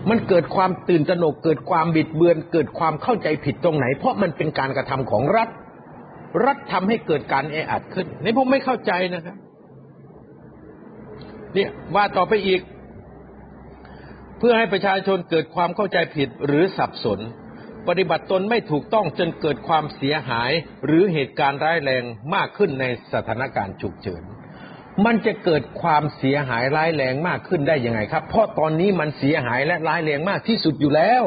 [0.09, 5.49] มันเกิดความตื่นตระหนกเกิดความบิดเบือน เกิดความเข้าใจผิดตรงไหน เพราะมันเป็นการกระทำของรัฐ
[6.45, 9.37] รัฐทำให้เกิดการแออัดขึ้นนี่ผมไม่เข้าใจนะครับ
[11.55, 12.61] เนี่ยว่าต่อไปอีก
[14.38, 17.21] เพื่อให้ประชาชนเกิดความเข้าใจผิดหรือสับสน
[17.88, 20.51] ปฏิบัติตนไม่ถูกต้องจนเกิดความเสียหาย
[20.87, 22.03] หรือเหตุการณ์ร้ายแรง
[22.35, 24.23] มากขึ้นในสถานการณ์ฉุกเฉิน
[25.05, 31.23] มันจะเกิดความเสียหายร้ายแรงมากขึ้นได้ยังไงครับ เพราะตอนนี้มันเสียหายและร้ายแรงมากที่สุดอยู่แล้ว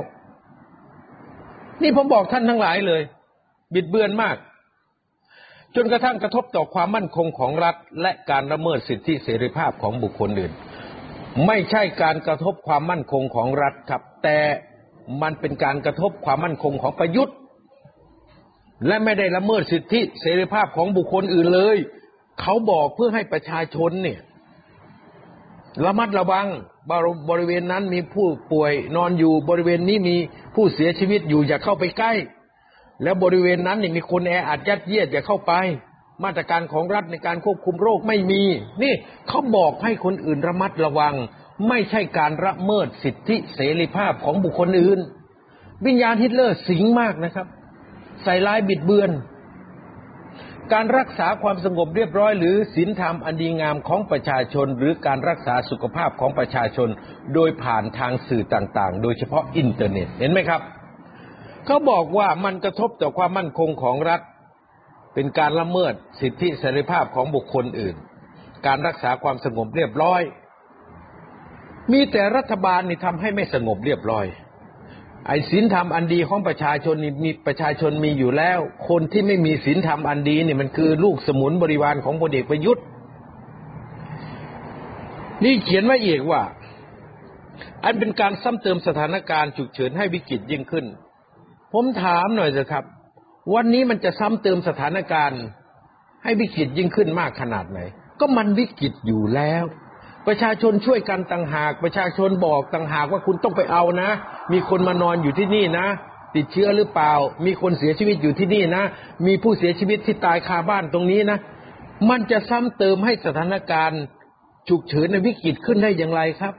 [1.81, 3.01] นี่ผมบอกท่านทั้งหลายเลย
[3.73, 4.37] บิดเบือนมาก
[5.75, 10.53] จนกระทั่งกระทบต่อความมั่นคงของรัฐ และการละเมิดสิทธิเสรีภาพของบุคคลอื่น
[11.47, 14.37] ไม่ใช่การกระทบความมั่นคงของรัฐครับแต่
[15.21, 17.35] มันเป็นการกระทบความมั่นคงของประยุทธ์
[18.87, 21.77] และไม่ได้ละเมิดสิทธิเสรีภาพของบุคคลอื่นเลย
[22.41, 24.19] เขาบอกเพื่อให้ประชาชนเนี่ย
[25.85, 26.47] ระมัดระวัง
[27.29, 30.15] บริเวณนั้นมีผู้ป่วยนอนอยู่บริเวณนี้มี
[30.55, 32.11] ผู้เสียชีวิตอยู่อย่าเข้าไปใกล้
[33.03, 35.53] แล้วบริเวณนั้นนี่มีคนแออัดยัดเยียดอย่าเข้าไป
[36.23, 38.41] มาตรการของรัฐในการควบคุมโรคไม่มี
[38.83, 38.93] นี่
[39.27, 41.15] เขาบอกให้คนอื่นระมัดระวัง
[41.69, 44.99] ไม่ใช่การละเมิดสิทธิเสรีภาพของบุคคลอื่น
[45.85, 47.47] วิญญาณฮิตเลอร์สิงมากนะครับ
[48.23, 49.11] ใส่ร้ายบิดเบือน
[50.73, 56.89] การรักษาความสงบเรียบร้อย หรือศีลธรรมอันดีงามของประชาชน หรือการรักษาสุขภาพของประชาชน
[57.33, 60.61] โดยผ่านทางสื่อต่างๆ โดยเฉพาะอินเทอร์เน็ตเห็นไหมครับ
[61.65, 64.21] เขาบอกว่ามันกระทบต่อความมั่นคงของรัฐ
[65.13, 67.95] เป็นการละเมิดสิทธิเสรีภาพของบุคคลอื่น
[68.67, 70.21] การรักษาความสงบเรียบร้อย
[71.91, 74.25] มีแต่รัฐบาลนี่ทำให้ไม่สงบเรียบร้อย
[75.27, 82.83] ไอ้ศีลธรรมอันดีของประชาชนนี่มีประชาชนมีอยู่แล้ว คนที่ไม่มีศีลธรรมอันดีนี่มันคือลูกสมุนบริวารของพลเอกประยุทธ์
[85.45, 86.41] นี่เขียนไว้เอีกว่า
[87.83, 90.85] อันเป็นการซ้ำเติมสถานการณ์ฉุกเฉินให้วิกฤตยิ่งขึ้น
[91.73, 92.83] ผมถามหน่อยสิครับ
[93.53, 95.41] วันนี้มันจะซ้ำเติมสถานการณ์
[96.23, 97.79] ให้วิกฤตยิ่งขึ้นมากขนาดไหน
[98.19, 99.63] ก็มันวิกฤตอยู่แล้ว
[100.27, 104.09] ประชาชนช่วยกันต่างหาก ประชาชนบอกต่างหากว่าคุณต้องไปเอานะ
[104.53, 105.87] มีคนมานอนอยู่ที่นี่นะ
[106.35, 107.13] ติดเชื้อหรือเปล่า
[107.45, 108.83] มีคนเสียชีวิตอยู่ที่นี่นะ
[109.27, 111.37] มีผู้เสียชีวิตที่ตายคาบ้านตรงนี้นะ
[112.09, 114.01] มันจะซ้ำเติมให้สถานการณ์
[114.69, 116.53] ฉุกเฉินในวิกฤตขึ้นได้อย่างไรครับ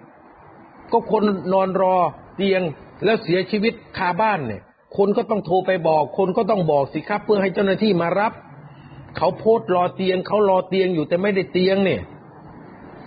[0.92, 1.22] ก็คน
[1.52, 1.96] นอนรอ
[2.36, 2.62] เตียง
[3.04, 4.62] แล้วเสียชีวิตคาบ้านเนี่ย
[4.96, 8.32] คนก็ต้องโทรไปบอก คนก็ต้องบอกสิครับ เพื่อให้เจ้าหน้าที่มารับ
[9.16, 12.02] เขาโพสต์รอเตียงเขารอเตียงอยู่แต่ไม่ได้เตียงเนี่ย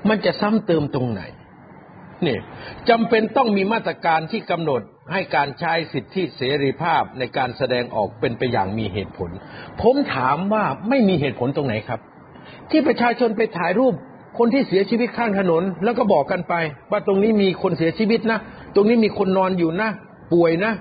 [0.09, 1.21] มันจะซ้ำเติมตรงไหน
[2.25, 2.37] นี่
[2.89, 4.81] จำเป็นต้องมีมาตรการที่กำหนด
[5.11, 9.29] ให้การใช้สิทธิเสรีภาพในการแสดงออกเป็นไปอย่างมีเหตุผล
[9.81, 11.99] ผมถามว่าไม่มีเหตุผลตรงไหนครับ
[12.69, 13.93] ที่ประชาชนไปถ่ายรูป
[14.37, 16.53] คนที่เสียชีวิตข้างถนน แล้วก็บอกกันไป
[16.91, 18.39] ว่าตรงนี้มีคนเสียชีวิตนะ
[18.75, 19.89] ตรงนี้มีคนนอนอยู่นะ
[20.33, 20.73] ป่วยนะ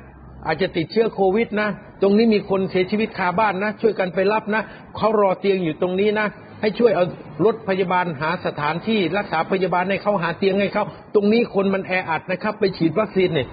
[0.46, 1.68] อาจจะติดเชื้อโควิดนะ
[2.02, 4.62] ตรงนี้มีคนเสียชีวิตคาบ้านนะ ช่วยกันไปรับนะ
[4.96, 6.26] เขารอเตียงอยู่ตรงนี้นะ
[6.60, 7.04] ให้ช่วยเอา
[7.44, 13.48] รถพยาบาลหาสถานที่รักษาพยาบาลให้เขาหาเตียงให้เขาตรงนี้คนมันแออัดนะครับ ไปฉีดวัคซีนเนี่ย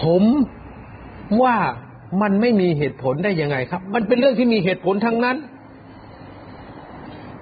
[0.00, 0.24] ผม
[1.42, 1.56] ว่า
[2.22, 5.36] มันไม่มีเหตุผลได้ยังไงครับ มันเป็นเรื่องที่มีเหตุผลทั้งนั้น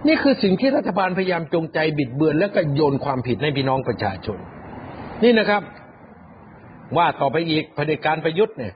[0.07, 4.39] นี่คือสิ่งที่รัฐบาลพยายามจงใจบิดเบือน แล้วก็โยนความผิดให้พี่น้องประชาชน
[5.25, 5.63] นี่นะครับ
[6.97, 8.73] ว่าต่อไปอีกเผด็จการประยุทธ์เนี่ย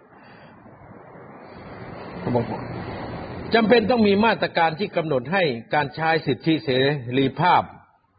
[3.55, 5.43] จำเป็นต้องมีมาตรการที่กำหนดให้
[5.75, 6.69] การใช้สิทธิเส
[7.19, 7.63] รีภาพ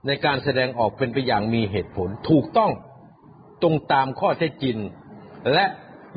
[0.08, 2.72] ในการแสดงออกเป็นไปอย่างมีเหตุผล ถูกต้อง
[3.62, 4.78] ตรงตามข้อเท็จจริง
[5.54, 5.66] และ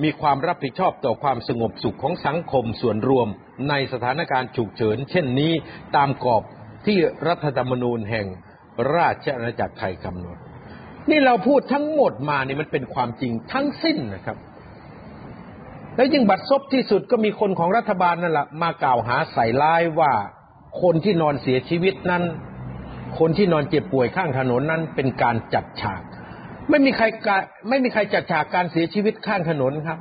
[0.03, 3.29] มีความรับผิดชอบต่อความสงบสุขของสังคมส่วนรวม
[3.69, 5.53] ในสถานการณ์ฉุกเฉิน เช่นนี้
[5.97, 6.43] ตามกรอบ
[6.87, 8.27] ที่รัฐธรรมนูญแห่ง
[8.95, 10.37] ราชอาณาจักรไทยกำหนด
[11.11, 14.37] นี่เราพูดทั้งหมดมานี่มันเป็นความจริงทั้งสิ้นนะครับ
[15.99, 20.13] แล้วยิ่งบัดซบที่สุดก็มีคนของรัฐบาลนั่นแหละมากล่าวหาใส่ร้ายว่า
[20.83, 22.23] คนที่นอนเสียชีวิตนั้น
[23.19, 26.03] คนที่นอนเจ็บป่วยข้างถนนนั้นเป็นการจัดฉาก
[26.71, 27.05] ไม่มีใคร
[27.69, 29.99] ไม่มีใครจัดฉากการเสียชีวิตข้างถนนครับ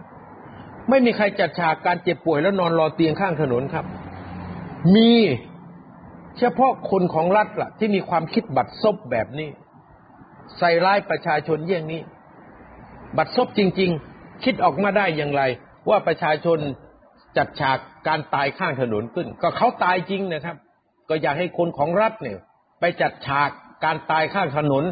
[0.89, 3.85] ไม่มีใครจัดฉากการเจ็บป่วยแล้วนอนรอเตียงข้างถนนครับ
[4.95, 5.11] มี
[6.39, 9.49] เฉพาะคนของรัฐล่ะ ที่มีความคิดบัดซบแบบนี้
[10.57, 12.01] ใส่ร้ายประชาชนเยี่ยงนี้
[13.17, 15.43] บัดซบจริง ๆ คิดออกมาได้อย่างไร
[15.89, 16.59] ว่าประชาชน
[17.37, 20.55] จัดฉากการตายข้างถนนขึ้น ก็เขาตายจริงนะครับ
[21.09, 22.37] ก็อยากให้คนของรัฐเนี่ย
[22.79, 23.49] ไปจัดฉาก
[23.85, 24.83] การตายข้างถนน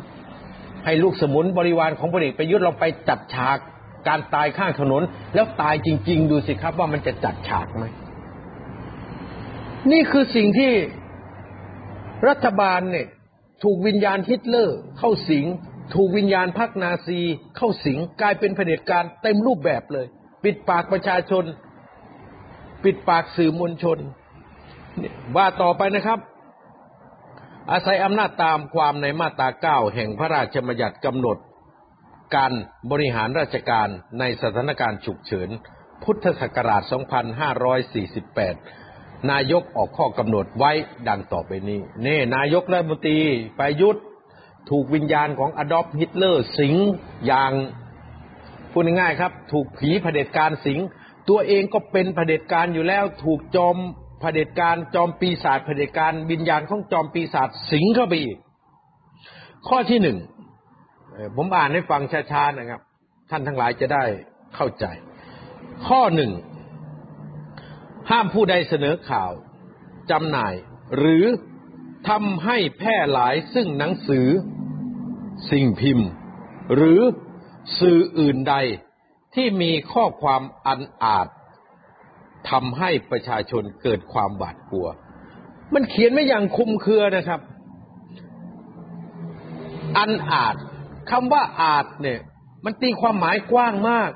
[0.86, 3.58] ให้ลูกสมุนบริวารของพลเอกประยุทธ์เราไปจัดฉาก
[4.08, 5.02] การตายข้างถนน
[5.36, 7.86] แล้วตายจริง ๆ ดูสิครับว่ามันจะจัดฉากไหม
[9.92, 10.72] นี่คือสิ่งที่
[12.28, 13.08] รัฐบาลเนี่ย
[13.64, 15.46] ถูกวิญญาณฮิตเลอร์เข้าสิง
[15.96, 17.20] ถูกวิญญาณพรรคนาซี
[17.58, 20.06] เข้าสิงกลายเป็นเผด็จการเต็มรูปแบบเลย
[20.46, 21.46] ปิดปากประชาชน
[22.84, 23.98] ปิดปากสื่อมวลชน
[25.36, 26.20] ว่าต่อไปนะครับ
[27.72, 31.38] อาศัยอำนาจตามความในมาตราเก้าแห่งพระราชบัญญัติกำหนด
[32.36, 32.52] การ
[32.92, 33.88] บริหารราชการ
[34.20, 35.50] ในสถานการณ์ฉุกเฉิน
[36.04, 36.82] พุทธศักราช
[38.46, 40.72] 2548 นายกออกข้อกำหนดไว้
[41.08, 43.20] ดังต่อไปนี้เน่นายกรัฐมนตรี
[43.60, 44.04] ประยุทธ์
[44.70, 46.76] ถูกวิญญาณของอดอล์ฟฮิตเลอร์สิง
[47.28, 47.52] อย่าง
[48.78, 50.80] พูดง่ายๆครับ ถูกผีเผด็จการสิง
[51.30, 53.78] ตัวเองก็เป็นเผด็จการอยู่แล้ว ถูกจอม
[54.22, 58.38] เผด็จการจอมปีศาจเผด็จการวิญญาณของจอมปีศาจสิงเข้าไปอีก
[59.68, 60.18] ข้อที่หนึ่ง
[61.36, 62.82] ผมอ่านให้ฟังช้าๆนะครับ
[63.30, 64.04] ท่านทั้งหลายจะได้
[64.56, 64.86] เข้าใจ
[65.88, 66.32] ข้อหนึ่ง
[68.10, 69.32] ห้ามผู้ใดเสนอข่าว
[70.12, 70.54] จำหน่าย
[70.98, 71.26] หรือ
[72.10, 74.28] ทำให้แพร่หลายซึ่งหนังสือ
[75.52, 76.10] สิ่งพิมพ์
[76.76, 77.02] หรือ
[77.80, 78.56] สื่ออื่นใด
[79.36, 81.28] ที่มีข้อความอันอาจ
[82.50, 84.88] ทำให้ประชาชนเกิดความหวาดกลัว
[85.74, 87.42] มันเขียนไม่อย่างคุมเครือนะครับ
[89.98, 90.56] อันอาจ
[91.12, 92.20] คำว่าอาจเนี่ย
[92.66, 94.12] มันตีความหมายกว้างมาก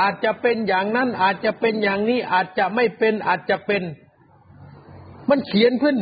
[0.00, 3.82] อาจจะเป็นอย่างนั้น อาจจะเป็นอย่างนี้ อาจจะไม่เป็นอาจจะเป็น
[5.30, 5.94] มันเขียนเพื่อ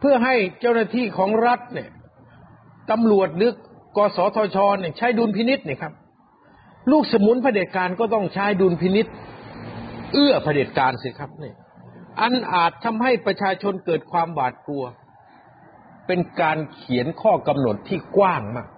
[0.00, 1.90] เพื่อให้เจ้าหน้าที่ของรัฐเนี่ย
[2.90, 3.50] ตำรวจหรือ
[3.96, 5.92] กสทชเนี่ยใช้ดุลพินิษเนี่ยครับ
[6.90, 9.06] ลูกสมุนเผด็จการก็ต้องใช้ดุลพินิษ
[10.12, 11.56] เอื้อเผด็จการสิครับเนี่ย
[12.20, 14.84] อันอาจทำให้ประชาชนเกิดความหวาดกลัว
[16.06, 18.68] เป็นการเขียนข้อกำหนดที่กว้างมาก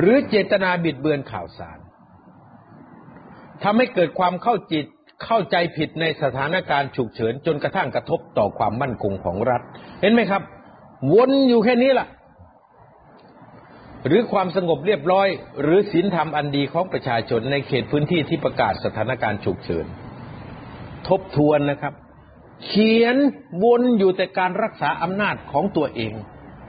[0.00, 1.78] หรือเจตนาบิดเบือนข่าวสาร
[3.62, 4.86] ทำให้เกิดความเข้าจิต
[5.24, 9.62] เข้าใจผิดในสถานการณ์ฉุกเฉิน จนกระทั่งกระทบต่อความมั่นคงของรัฐ
[10.00, 10.42] เห็นไหมครับ
[11.14, 12.06] วนอยู่แค่นี้ล่ะ
[14.06, 15.28] หรือความสงบเรียบร้อย
[15.62, 19.86] หรือศีลธรรมอันดีของประชาชนในเขตพื้นที่ที่ประกาศสถานการณ์ฉุกเฉิน
[21.08, 21.94] ทบทวนนะครับ
[22.66, 23.16] เขียน
[23.64, 26.14] วนอยู่แต่การรักษาอำนาจของตัวเอง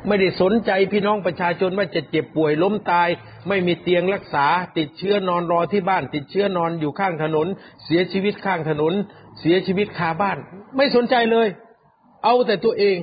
[0.08, 3.10] ไม่ได้สนใจพี่น้องประชาชนว่าจะเจ็บป่วยล้มตาย
[3.48, 4.46] ไม่มีเตียงรักษา
[4.78, 7.48] ติดเชื้อนอนรอที่บ้าน ติดเชื้อนอนอยู่ข้างถนน
[7.86, 8.94] เสียชีวิตข้างถนน
[9.40, 10.38] เสียชีวิตคาบ้าน
[10.78, 11.48] ไม่สนใจเลย
[12.24, 12.98] เอาแต่ตัวเอง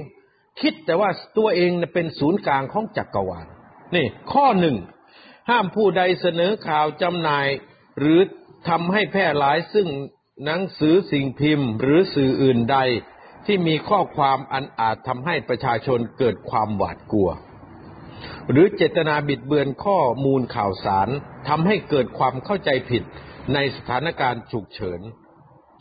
[0.60, 3.46] คิดแต่ว่าตัวเองเป็นศูนย์กลางของจักรวาล
[3.94, 4.76] นี่ ข้อหนึ่ง
[5.50, 7.48] ห้ามผู้ใดเสนอข่าวจำหน่าย
[7.98, 8.20] หรือ
[8.68, 9.88] ทำให้แพร่หลายซึ่ง
[10.44, 12.78] หนังสือสิ่งพิมพ์ หรือสื่ออื่นใด
[13.46, 17.30] ที่มีข้อความอันอาจทำให้ประชาชนเกิดความหวาดกลัว
[18.50, 21.08] หรือเจตนาบิดเบือนข้อมูลข่าวสาร
[21.48, 23.02] ทำให้เกิดความเข้าใจผิด
[23.54, 25.00] ในสถานการณ์ฉุกเฉิน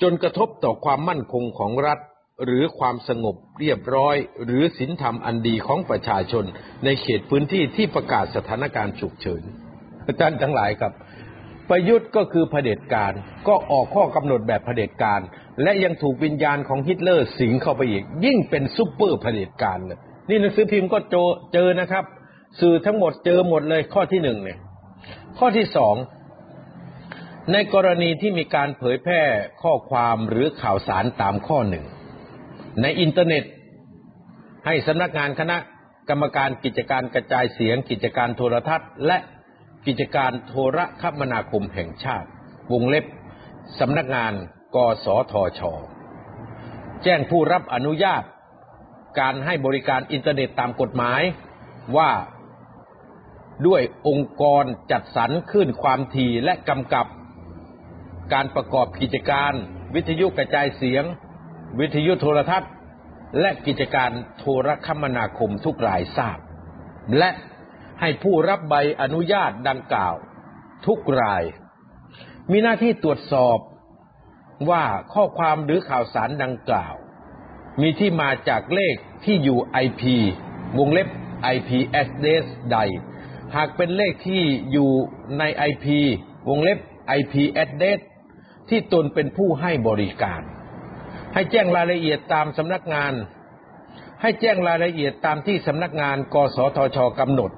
[0.01, 1.99] จนกระทบต่อความมั่นคงของรัฐ
[2.45, 6.45] หรือความสงบเรียบร้อย หรือศีลธรรมอันดีของประชาชน
[6.85, 9.43] ในเขตพื้นที่ที่ประกาศสถานการณ์ฉุกเฉิน
[10.21, 10.93] ท่านทั้งหลายครับ
[11.69, 13.13] ประยุทธ์ก็คือเผด็จการ
[13.47, 15.21] ก็ออกข้อกำหนดแบบเผด็จการ
[15.63, 19.99] และยังถูกวิญญาณของฮิตเลอร์สิงเข้าไปอีก ยิ่งเป็นซุปเปอร์เผด็จการเลย
[20.29, 22.05] นี่หนังสือพิมพ์ก็เจอเจอนะครับ
[22.59, 24.59] สื่อทั้งหมดเจอหมดเลยข้อที่หนึ่งเนี่ย
[25.37, 25.95] ข้อที่สอง
[27.53, 29.23] ในกรณีที่มีการเผยแพร่
[29.61, 31.85] ข้อความหรือข่าวสารตามข้อหนึ่ง
[32.81, 33.43] ในอินเทอร์เน็ต
[34.65, 35.57] ให้สำนักงานคณะ
[36.09, 39.17] กรรมการกิจการกระจายเสียง กิจการโทรทัศน์ และ
[39.87, 42.27] กิจการโทรคมนาคมแห่งชาติ
[42.71, 43.05] วงเล็บ
[43.79, 44.33] สำนักงาน
[44.75, 45.61] กสทช
[47.03, 48.23] แจ้งผู้รับอนุญาต
[49.19, 51.21] การให้บริการอินเทอร์เน็ตตามกฎหมาย
[51.97, 52.11] ว่า
[53.67, 57.07] ด้วยองค์กรจัดสรรขึ้นความถี่และกำกับ
[58.33, 59.53] การประกอบกิจการ
[59.95, 61.03] วิทยุกระจายเสียง
[61.79, 62.71] วิทยุโทรทัศน์
[63.39, 66.39] และกิจการโทรคมนาคมทุกรายทราบ
[67.17, 67.29] และ
[67.99, 70.15] ให้ผู้รับใบอนุญาตดังกล่าว
[70.87, 71.43] ทุกราย
[72.51, 73.59] มีหน้าที่ตรวจสอบ
[74.69, 76.95] ว่าข้อความหรือข่าวสารดังกล่าว
[77.81, 80.03] มีที่มาจากเลขที่อยู่ IP
[80.77, 81.07] วงเล็บ
[81.55, 81.69] IP
[82.01, 82.77] address ใด
[83.55, 84.91] หากเป็นเลขที่อยู่
[85.39, 85.85] ใน IP
[86.49, 86.79] วงเล็บ
[87.19, 87.99] IP address
[88.69, 90.41] ที่ตนเป็นผู้ให้บริการ
[91.33, 93.13] ให้แจ้งรายละเอียดตามสำนักงาน
[94.21, 97.51] ให้แจ้งรายละเอียดตามที่สำนักงาน กสทชกำหนด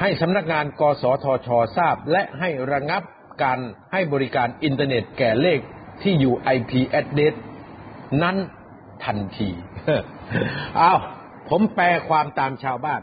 [0.00, 3.02] ให้สำนักงาน กสทชทราบ และให้ระงับ
[3.42, 3.58] การ
[3.92, 5.60] ให้บริการอินเทอร์เน็ตแก่เลข
[6.02, 7.34] ที่อยู่ IP address
[8.22, 8.36] นั้น
[9.04, 9.50] ทันที
[10.76, 10.92] เอา
[11.48, 13.02] ผมแปลความตามชาวบ้าน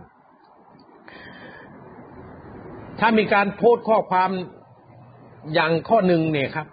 [2.99, 4.29] ถ้ามีการโพสต์ข้อความ
[5.53, 6.67] อย่างข้อหนึ่งเนี่ยครับ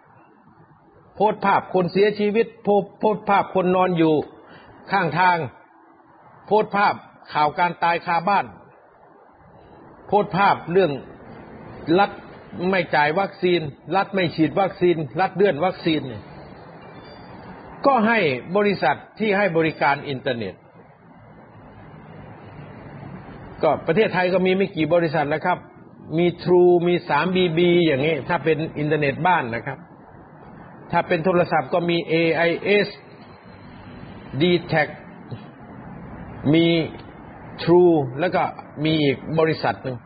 [1.21, 4.15] โพสต์ภาพคนเสียชีวิตโพสต์ภาพคนนอนอยู่
[4.93, 5.39] ข้างทาง
[6.47, 6.95] โพสต์ภาพ
[7.33, 8.47] ข่าวการตายคาบ้าน
[10.07, 10.93] โพสต์ภาพเรื่อง
[11.99, 12.11] รัฐ
[12.71, 13.61] ไม่จ่ายวัคซีน
[13.97, 16.01] รัฐไม่ฉีดวัคซีน รัฐเลื่อนวัคซีน
[17.87, 18.19] ก็ให้
[18.57, 20.55] บริษัทที่ให้บริการอินเทอร์เน็ต
[23.63, 25.59] ก็ประเทศไทยก็มีไม่กี่บริษัทแล้วครับ
[26.19, 29.79] มี True มี 3BB อย่างนี้ ถ้าเป็นอินเทอร์เน็ตบ้านนะครับ
[30.93, 32.89] ถ้าเป็นโทรศัพท์ก็มี AIS
[34.41, 34.89] d t a c
[36.55, 36.69] มี
[37.63, 38.43] True แล้วก็
[38.85, 39.97] มีอีกบริษัทหนึ่ง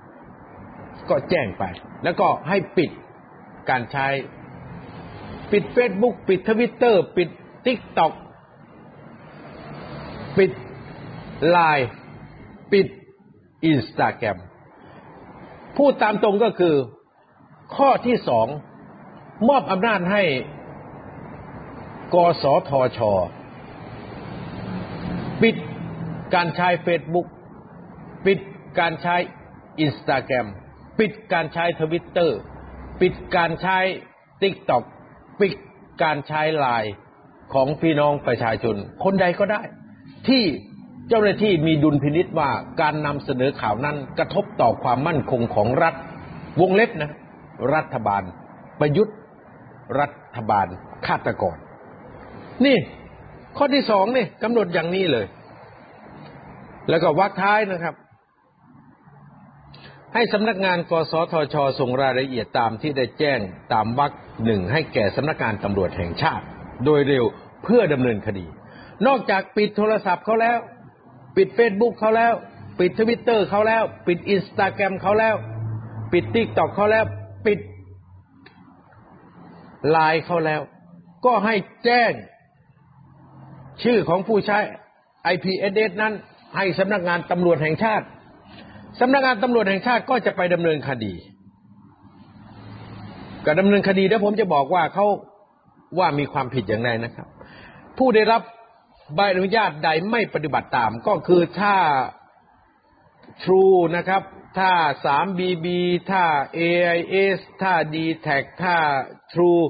[1.10, 1.64] ก็แจ้งไป
[2.04, 2.90] แล้วก็ให้ปิด
[3.70, 4.06] การใช้
[5.52, 7.28] ปิด Facebook ปิดทวิตเตอร์ปิด
[7.66, 8.12] TikTok
[10.38, 10.50] ปิด
[11.50, 11.88] ไลน์
[12.72, 12.86] ปิด
[13.66, 14.38] อินสตาแกรม
[15.76, 16.74] พูดตามตรงก็คือ
[17.76, 18.46] ข้อที่สอง
[19.48, 20.22] มอบอำนาจให้
[22.14, 22.98] กสทช
[25.42, 25.56] ปิด
[26.34, 27.26] การใช้เฟซบุ๊ก
[28.26, 28.38] ปิด
[28.80, 29.16] การใช้
[29.80, 30.46] อินสตาแกรม
[30.98, 32.38] ปิดการใช้ทวิตเตอร์
[33.00, 33.78] ปิดการใช้
[34.42, 34.82] TikTok
[35.40, 35.54] ปิด
[36.02, 36.92] การใช้ไลน์
[37.54, 39.62] ของพี่น้องประชาชน คนใดก็ได้
[40.28, 40.44] ที่
[41.08, 42.50] เจ้าหน้าที่มีดุลพินิจว่า
[42.80, 45.94] การนำเสนอข่าวนั้นกระทบต่อความมั่นคงของรัฐ
[46.60, 47.10] วงเล็บนะ
[47.74, 48.22] รัฐบาล
[48.80, 49.16] ประยุทธ์
[50.00, 50.66] รัฐบาล
[51.06, 51.56] ฆาตกร
[52.66, 52.76] นี่
[53.56, 55.26] ข้อที่สองนี่กำหนดอย่างนี้เลย
[56.88, 57.94] แล้วก็วักท้ายนะครับ
[60.14, 63.40] ให้สำนักงานกสทช ส่งรายละเอียดตามที่ได้แจ้ง
[63.72, 64.12] ตามวรรค
[64.44, 66.44] หนึ่งให้แก่สำนักงานตำรวจแห่งชาติ
[66.84, 67.24] โดยเร็ว
[67.64, 68.46] เพื่อดำเนินคดี
[69.06, 70.58] นอกจากปิดโทรศัพท์เขาแล้ว
[71.36, 72.34] ปิดเฟซบุ๊กเขาแล้ว
[72.80, 75.34] ปิดทวิตเตอร์เขาแล้ว ปิดอินสตาแกรมเขาแล้ว
[76.12, 77.04] ปิด TikTok เขาแล้ว
[77.46, 77.58] ปิด
[79.90, 80.60] ไลน์เขาแล้ว
[81.24, 82.12] ก็ให้แจ้ง
[83.82, 84.58] ชื่อของผู้ใช้
[85.32, 86.12] IP address นั้น
[86.56, 88.06] ให้สำนักงานตำรวจแห่งชาติ
[89.00, 91.14] สำนักงานตำรวจแห่งชาติก็จะไปดำเนินคดี
[93.46, 95.06] ก็ดำเนินคดีแล้วผมจะบอกว่าเขา
[95.98, 97.26] ว่ามีความผิดอย่างไรนะครับ
[97.98, 98.42] ผู้ได้รับ
[99.14, 101.76] ใบอนุญาตใดไม่ปฏิบัติตาม ก็คือถ้า
[103.42, 104.22] True นะครับ
[104.58, 104.72] ถ้า
[105.04, 105.66] 3BB
[106.10, 106.24] ถ้า
[106.58, 107.96] AIS ถ้า d
[108.26, 108.76] t a c ถ้า
[109.32, 109.62] True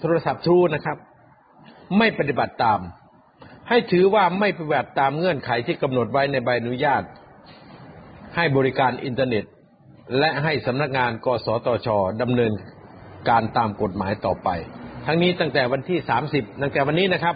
[0.00, 0.96] โทรศัพท์ True นะครับ
[1.98, 2.80] ไม่ปฏิบัติตาม
[3.68, 7.02] ให้ถือว่าไม่ปฏิบัติตามเงื่อนไขที่กำหนดไว้ในใบอนุญาต
[8.36, 9.44] ให้บริการอินเทอร์เน็ต
[10.18, 11.88] และให้สำนักงานกสทช
[12.22, 12.52] ดำเนิน
[13.28, 14.48] การตามกฎหมายต่อไป
[15.06, 15.98] ทั้งนี้ตั้งแต่วันที่
[16.30, 17.34] 30 ตั้งแต่วันนี้นะครับ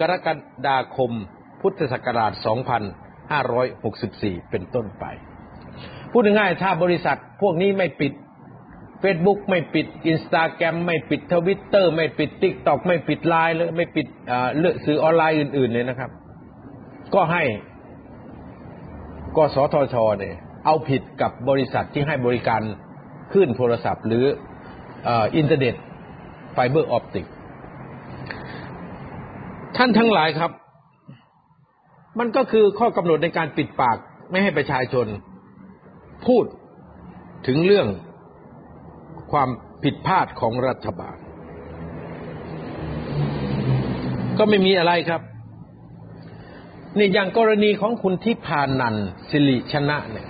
[0.00, 0.28] กรก
[0.66, 1.12] ฎาคม
[1.60, 2.32] พุทธศักราช
[3.62, 5.04] 2564 เป็นต้นไป
[6.10, 8.12] พูดง่ายๆถ้าบริษัทพวกนี้ไม่ปิด
[9.02, 14.06] Facebook ไม่ปิดอินสตาแกรมไม่ปิดทวิตเตอร์ไม่ปิดติ๊กตอกไม่ปิดไลน์เลยไม่ปิด
[14.58, 16.10] เลือกสื่อออนไลน์อื่น ๆ เลยนะครับ
[17.14, 17.42] ก็ให้
[19.36, 22.60] กสทชเนี่ยเอาผิดกับบริษัทที่ให้บริการ
[23.32, 24.24] คลื่นโทรศัพท์ หรือ
[25.36, 25.74] อินเทอร์เน็ต
[26.52, 27.26] ไฟเบอร์ออปติก
[29.76, 30.50] ท่านทั้งหลายครับ
[32.18, 33.96] มันก็คือข้อกำหนดในการปิดปาก
[34.30, 35.06] ไม่ให้ประชาชน
[36.26, 36.44] พูด
[37.46, 37.86] ถึงเรื่อง
[39.32, 39.48] ความ
[39.82, 41.16] ผิดพลาดของรัฐบาล
[44.38, 45.22] ก็ไม่มีอะไรครับ
[46.98, 48.96] นี่อย่างกรณีของคุณทิพานัน
[49.30, 50.28] สิริชนะเนี่ย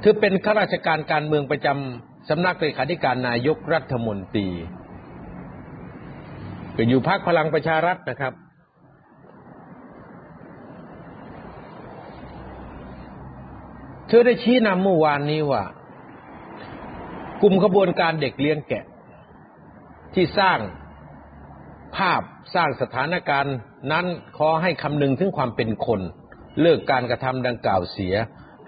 [0.00, 4.48] เธอเป็นข้าราชการการเมืองประจำสำนักเลขาธิการนายกรัฐมนตรี
[6.74, 8.34] เป็นอยู่พักพลังประชารัฐนะครับ
[14.08, 15.62] เธอได้ชี้นำเมื่อวานนี้ว่า
[17.46, 18.84] กลุ่มขบวนการเด็กเลี้ยงแกะ
[20.14, 20.58] ที่สร้าง
[21.96, 22.22] ภาพ
[22.54, 23.56] สร้างสถานการณ์
[23.92, 24.06] นั้น
[24.38, 26.00] ขอให้คำนึงถึงความเป็นคน
[26.60, 28.14] เลิกการกระทำดังกล่าวเสีย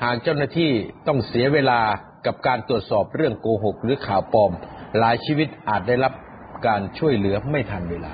[0.03, 0.71] หากเจ้าหน้าที่
[1.07, 1.81] ต้องเสียเวลา
[2.27, 4.53] กับการตรวจสอบเรื่องโกหก หรือข่าวปลอม
[4.99, 6.13] หลายชีวิตอาจได้รับ
[6.67, 8.13] การช่วยเหลือไม่ทันเวลา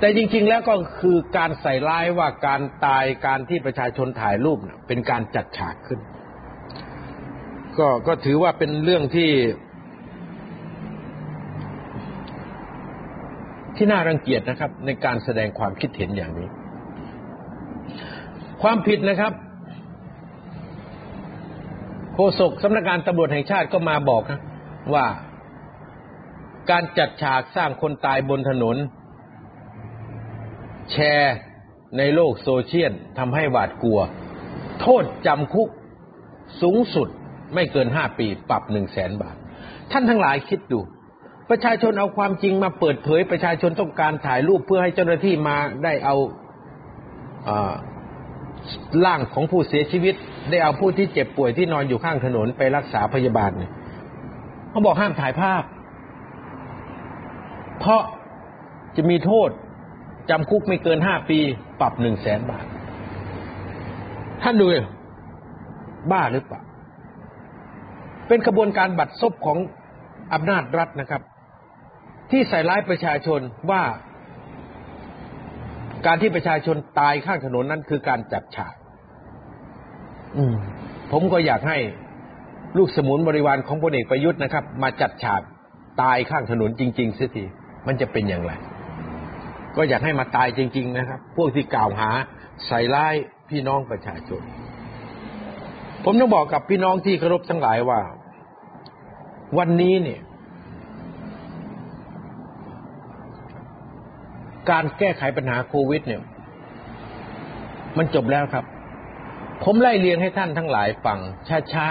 [0.00, 6.00] แต่จริง ๆ แล้วก็คือการใส่ร้ายว่าการตายการที่ประชาชนถ่ายรูปเป็นการจัดฉากขึ้น
[7.78, 9.30] ก็ก็ถือว่าเป็นเรื่องที่
[13.76, 16.48] ที่น่ารังเกียจนะครับ ในการแสดงความคิดเห็นอย่างนี้
[18.62, 19.32] ความผิดนะครับ
[22.14, 24.40] โฆษกสำนักงานตำรวจแห่งชาติก็มาบอกนะ
[24.94, 25.06] ว่า
[26.70, 28.76] การจัดฉากสร้างคนตายบนถนน
[30.92, 31.36] แชร์
[31.98, 34.00] ในโลกโซเชียลทำให้หวาดกลัว
[34.80, 35.68] โทษจำคุก
[36.62, 37.08] สูงสุด
[37.54, 39.36] ไม่เกินห้าปีปรับหนึ่งแสนบาท
[39.92, 40.80] ท่านทั้งหลายคิดดู
[41.52, 46.16] ประชาชนเอาความจริงมาเปิดเผย ประชาชนต้องการถ่ายรูปเพื่อให้เจ้าหน้าที่มาได้เอา
[49.04, 50.14] ร่างของผู้เสียชีวิต
[50.50, 53.72] ได้เอาผู้ที่เจ็บป่วยที่นอนอยู่ข้างถนนไปรักษาพยาบาลเนี่ย
[54.70, 55.62] เขาบอกห้ามถ่ายภาพ
[57.80, 58.02] เพราะ
[58.96, 59.50] จะมีโทษ
[60.30, 61.38] จำคุกไม่เกินห้าปี
[61.80, 62.64] ปรับหนึ่งแสนบาท
[64.42, 64.66] ท่านดู
[66.12, 66.60] บ้าหรือเปล่า
[68.28, 69.58] เป็นกระบวนการบัตรซบของ
[70.32, 71.22] อำนาจรัฐนะครับ
[72.32, 73.82] ที่ใส่ร้ายประชาชนว่า
[76.06, 78.74] การที่ประชาชนตายข้างถนนนั้นคือการจัดฉาก
[81.12, 81.78] ผมก็อยากให้
[82.78, 85.42] ลูกสมุนบริวารของพลเอกประยุทธ์นะครับ มาจัดฉาก
[86.02, 87.44] ตายข้างถนนจริงๆเสียที
[87.86, 88.52] มันจะเป็นอย่างไร
[89.76, 92.10] ก็อยากให้มาตายจริง ๆ นะครับ พวกที่กล่าวหา
[92.66, 93.14] ใส่ร้าย
[93.50, 94.42] พี่น้องประชาชน
[96.04, 98.00] ผมต้องบอกกับพี่น้องที่เคารพทั้งหลายว่า
[99.58, 100.20] วันนี้เนี่ย
[104.70, 106.22] การแก้ไขปัญหาโควิด เนี่ย
[107.98, 108.64] มันจบแล้วครับ
[109.64, 111.18] ผมไล่เรียงให้ท่านทั้งหลายฟัง
[111.72, 111.86] ช้า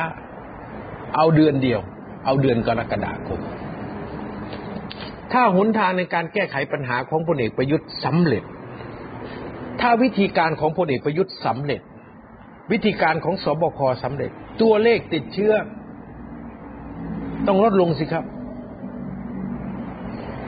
[0.56, 1.80] ๆ เอาเดือนเดียว
[2.26, 3.40] เอาเดือนกรกฎาคม
[5.34, 8.44] ถ้าหนทางในการแก้ไขปัญหาของพลเอกประยุทธ์สำเร็จ
[9.82, 11.82] ถ้าวิธีการของพลเอกประยุทธ์สำเร็จ
[12.72, 15.54] วิธีการของสบคสำเร็จ ตัวเลขติดเชื้อ
[17.48, 18.26] ต้องลดลงสิครับ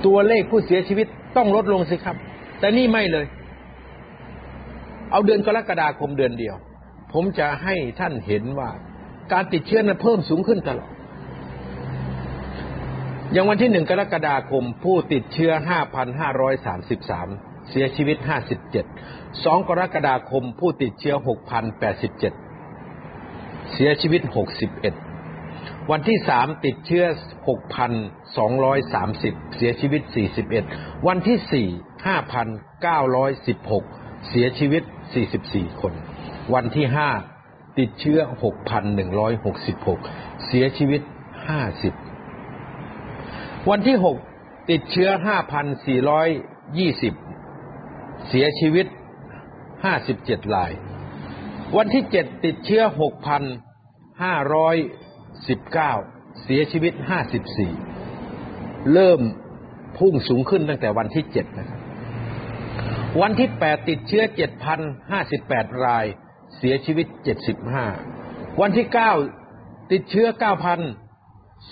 [0.06, 1.08] ตัวเลขผู้เสียชีวิต
[1.38, 2.16] ต้องลดลงสิครับ
[2.60, 3.26] แต่นี่ไม่เลย
[5.12, 6.56] เอาเดือนกรกฎาคมเดือนเดียว
[7.14, 8.70] ผมจะให้ท่านเห็นว่า
[9.32, 10.92] การติดเชื้อนั้นเพิ่มสูงขึ้นตลอด
[13.32, 15.52] อย่างวันที่หนึ่งกรกฎาคม ผู้ติดเชื้อ
[16.40, 18.18] 5,533 เสียชีวิต
[18.92, 21.16] 57 2 กรกฎาคม ผู้ติดเชื้อ
[22.50, 24.22] 6,087 เสียชีวิต
[25.08, 27.04] 61 วันที่สามติดเชื้อ
[28.36, 30.02] 230 เสียชีวิต
[30.54, 31.68] 41 วันที่สี่
[33.34, 34.84] 5,916 เสียชีวิต
[35.32, 35.94] 44 คน
[36.54, 37.10] วันที่ห้า
[37.80, 38.20] ติดเชื้อ
[39.72, 41.02] 6,166 เสียชีวิต
[42.16, 44.18] 50 วันที่หก
[44.72, 46.28] ติดเชื้อห้าพันสี่ร้อย
[46.78, 47.14] ยี่สิบ
[48.28, 48.86] เสียชีวิต
[49.84, 50.72] ห้าสิบเจ็ดราย
[51.78, 53.44] วันที่เจ็ดติดเชื้อหกพัน
[54.24, 54.76] ห้าร้อย
[55.48, 55.94] สิบเก้า
[56.44, 57.74] เสียชีวิตห้าสิบสี่
[58.92, 59.22] เริ่ม
[59.98, 61.80] พุ่งสูงขึ้นตั้งแต่วันที่เจ็ดนะครับ
[63.22, 64.80] วันที่แปดติดเชื้อเจ็ดพัน
[65.12, 66.06] ห้าสิบแปดราย
[66.58, 67.86] เสียชีวิตเจ็ดสิบห้า
[68.62, 69.12] วันที่เก้า
[69.92, 70.80] ติดเชื้อเก้าพัน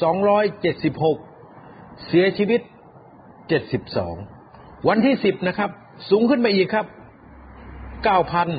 [0.01, 1.17] สองร้อยเจ็ดสิบหก
[2.07, 2.61] เสียชีวิต
[3.49, 4.15] เจ็ดสิบสอง
[4.87, 5.69] วันที่สิบนะครับ
[6.09, 6.85] สูงขึ้นไปอีกครับ
[8.03, 8.49] เก้าพัน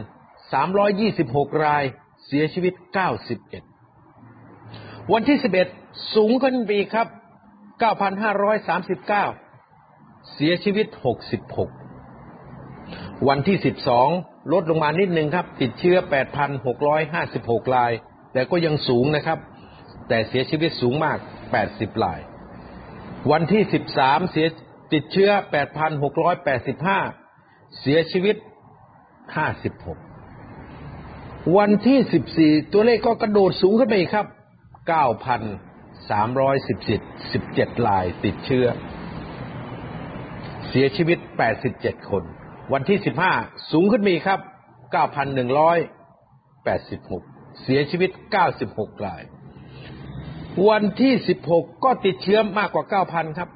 [0.52, 1.84] สามร้อยยี่สิบหกราย
[2.26, 3.62] เสียชีวิตเก้าสิบเอ็ด
[5.12, 5.68] วันที่สิบเอ็ด
[6.14, 7.08] สูงขึ้นไปอีกครับ
[7.82, 10.86] 9,539 เสียชีวิต
[12.06, 13.58] 66 วันที่
[14.04, 15.96] 12 ลดลงมานิดนึงครับ ติดเชื้อ
[16.64, 17.92] 8,656 ราย
[18.32, 19.38] แต่ก็ยังสูงนะครับ
[20.08, 21.18] แต่เสียชีวิตสูงมาก
[21.60, 22.20] 80 ราย
[23.30, 23.62] วันที่
[23.96, 24.46] 13 เสีย
[24.92, 25.30] ติดเชื้อ
[26.94, 28.36] 8,685 เสียชีวิต
[30.16, 35.71] 56 วันที่ 14 ตัวเลขก็กระโดดสูงขึ้นไปอีกครับ9,317
[36.02, 38.66] 17รายติดเชื้อ
[40.68, 41.18] เสียชีวิต
[41.64, 42.22] 87 คน
[42.72, 42.98] วันที่
[43.34, 44.40] 15 สูงขึ้นมาอีครับ
[44.94, 48.10] 9,186 เสียชีวิต
[48.58, 49.22] 96ราย
[50.68, 51.14] วันที่
[51.48, 53.48] 16 ก็ติดเชื้อมากกว่า 9,000 ครับ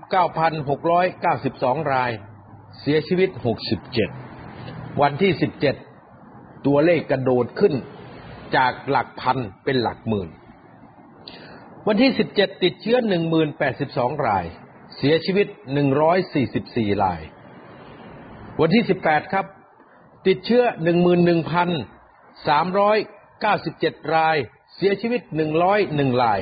[1.12, 2.10] 9,692 ราย
[2.80, 3.30] เสียชีวิต
[4.14, 5.32] 67 วันที่
[6.00, 7.74] 17 ตัวเลขกระโดดขึ้น
[8.56, 10.28] จากหลักพันเป็นหลักหมื่น
[11.88, 12.98] วันที่ 17 ติดเชื้อ
[13.62, 14.44] 1082 ราย
[14.96, 15.46] เสียชีวิต
[16.24, 17.20] 144 ราย
[18.60, 19.46] วันที่ 18 ครับ
[20.26, 20.62] ติดเชื้อ
[21.56, 24.36] 11,397 ราย
[24.76, 25.20] เสียชีวิต
[25.66, 26.40] 101 ราย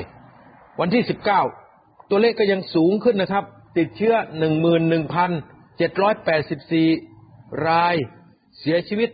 [0.79, 1.03] วันที่
[1.55, 3.43] 19 ตัวเลขก็ยังสูงขึ้นนะครับ
[3.77, 4.13] ติดเชื้อ
[6.71, 7.95] 11,784 ราย
[8.59, 9.09] เสียชีวิต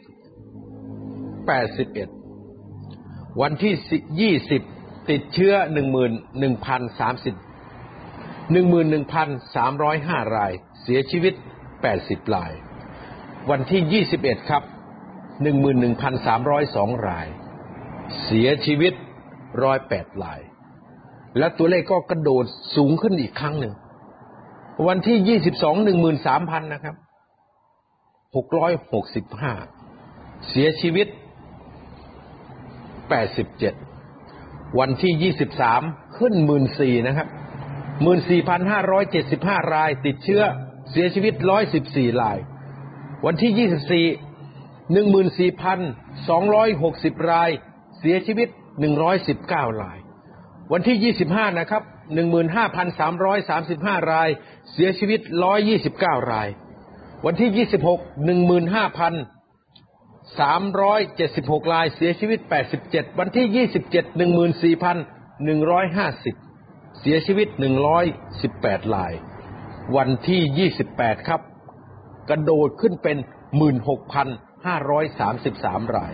[2.44, 3.74] 81 วันที่
[4.50, 5.72] 20 ติดเชื้อ11,030
[8.52, 11.34] 11,305ราย เสียชีวิต
[11.84, 12.52] 80ราย
[13.50, 14.64] วันที่21ครับ
[15.46, 17.28] 11,302ราย
[18.24, 20.42] เสียชีวิต108ราย
[21.38, 22.46] และตัวเลขก็กระโดด
[22.76, 23.74] สูงขึ้นอีกครั้งหนึ่ง
[24.88, 25.42] วันที่22
[26.26, 26.96] 13,000นะครับ
[29.52, 31.16] 665เสียชีวิต87
[34.80, 35.34] วันที่
[35.84, 36.34] 23 ขึ้น
[36.72, 37.28] 14,000นะครับ
[38.50, 40.44] 14,575 รายติดเชื้อ
[40.92, 41.34] เสียชีวิต
[41.78, 42.38] 114 ราย
[43.26, 44.06] วันที่
[45.50, 45.54] 24
[47.20, 47.50] 14,260 ราย
[48.00, 48.48] เสียชีวิต
[49.16, 49.98] 119 ราย
[50.74, 51.84] วันที่ 25 นะครับ
[52.78, 54.30] 15,335 ราย
[54.72, 55.20] เสียชีวิต
[55.76, 56.50] 129 ราย
[57.26, 59.41] วันที่ 26 15,000
[60.40, 62.40] 376 รายเสียชีวิต
[62.80, 63.48] 87 วันที่
[64.74, 67.48] 27 14,150 เสียชีวิต
[68.22, 69.14] 118 ราย
[69.98, 71.42] วันที่ 28 ครับ
[72.30, 73.18] กระโดดขึ้นเป็น
[73.62, 76.14] 16,533 ราย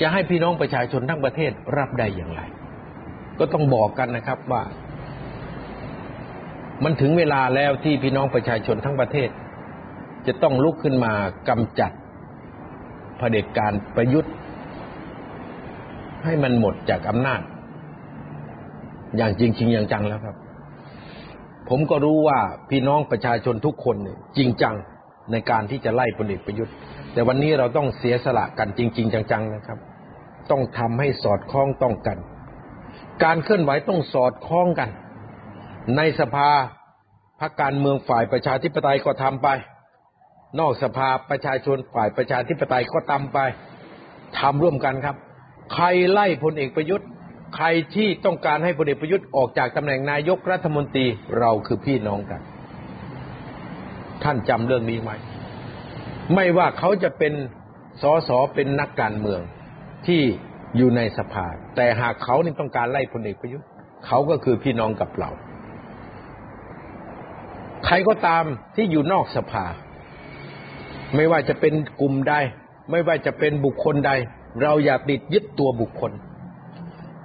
[0.00, 2.40] จะให้พี่น้องประชาชนทั้งประเทศรับได้อย่างไร
[3.38, 4.62] ก็ต้องบอกกันนะครับว่า
[6.84, 9.28] มันถึงเวลาแล้วที่พี่น้องประชาชนทั้งประเทศ
[10.26, 11.12] จะต้องลุกขึ้นมา
[11.48, 11.92] กำจัด
[13.18, 14.32] เผด็จการประยุทธ์
[16.24, 17.40] ให้มันหมดจากอำนาจ
[19.16, 20.36] อย่างจริงๆอย่างจังแล้วครับ
[21.68, 22.38] ผมก็รู้ว่า
[22.70, 23.96] พี่น้องประชาชนทุกคน
[24.36, 24.74] จริงจัง
[25.32, 26.74] ในการที่จะไล่พลเอกประยุทธ์
[27.12, 29.78] แต่วันนี้เราต้องเสียสละกันจริง ๆ จัง ๆ นะครับ
[30.50, 32.18] ต้องทำให้สอดคล้องต้องกัน
[33.24, 34.88] การเคลื่อนไหวต้องสอดคล้องกัน
[35.96, 36.50] ในสภา
[37.40, 39.48] พักการเมืองฝ่ายประชาธิปไตยก็ทำไป
[40.60, 43.38] นอกสภาประชาชนฝ่ายประชาธิปไตยก็ทำไป
[44.38, 45.16] ทำร่วมกันครับ
[45.74, 47.08] ใครไล่พลเอกประยุทธ์
[47.56, 51.06] ใครที่ต้องการให้พลเอกประยุทธ์ออกจากตำแหน่งนายกรัฐมนตรี
[51.38, 52.40] เราคือพี่น้องกัน
[54.22, 55.10] ท่านจำเรื่องนี้ไหม
[56.34, 57.32] ไม่ว่าเขาจะเป็น
[58.02, 59.40] สสเป็นนักการเมือง
[60.06, 60.22] ที่
[60.76, 63.66] อยู่ในสภา แต่หากเขานี่ต้องการไล่พลเอกประยุทธ์
[64.06, 65.30] เขาก็คือพี่น้องกับเรา
[67.86, 69.64] ใครก็ตามที่อยู่นอกสภา
[71.14, 72.34] ไม่ว่าจะเป็นกลุ่มใด
[72.90, 74.12] ไม่ว่าจะเป็นบุคคลใด
[74.62, 76.12] เราอย่าติดยึดตัวบุคคล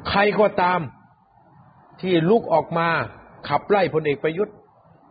[0.10, 0.80] ใครก็ตาม
[2.02, 2.88] ที่ลุกออกมา
[3.48, 4.56] ขับไล่พลเอกประยุทธ์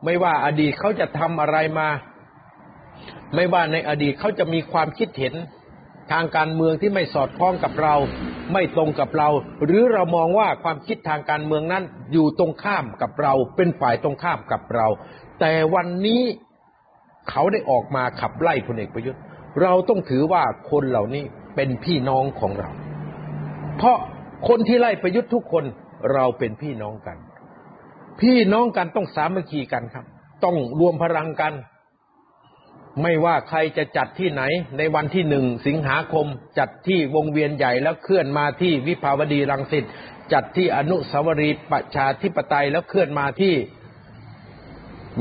[0.05, 1.89] ไม่ว่าอดีตเขาจะทำอะไรมา
[3.35, 5.35] ไม่ว่าในอดีตเขาจะมีความคิดเห็น
[6.13, 7.95] ทางการเมืองที่ไม่สอดคล้องกับเรา
[8.53, 9.29] ไม่ตรงกับเรา
[9.65, 14.87] หรือเรามองว่าความคิดทางการเมืองนั้นอยู่ตรงข้ามกับเรา เป็นฝ่ายตรงข้ามกับเรา
[15.41, 16.23] แต่วันนี้
[17.31, 19.21] เขาได้ออกมาขับไล่พลเอกประยุทธ์
[19.63, 21.25] เราต้องถือว่าคนเหล่านี้
[21.57, 22.71] เป็นพี่น้องของเรา
[23.79, 23.97] เพราะ
[24.49, 25.65] คนที่ไล่ประยุทธ์ทุกคน
[26.15, 27.17] เราเป็นพี่น้องกัน
[28.21, 30.05] พี่น้องกันต้องสามัคคีกันครับ
[30.45, 31.53] ต้องรวมพลังกัน
[33.03, 34.43] ไม่ว่าใครจะจัดที่ไหน
[34.79, 36.27] ในวันที่หนึ่งสิงหาคม
[36.59, 39.85] จัดที่วงเวียนใหญ่แล้วเคลื่อนมาที่วิภาวดีรังสิต
[40.33, 43.55] จัดที่อนุสาวรีย์ประชาธิปไตยแล้วเคลื่อนมาที่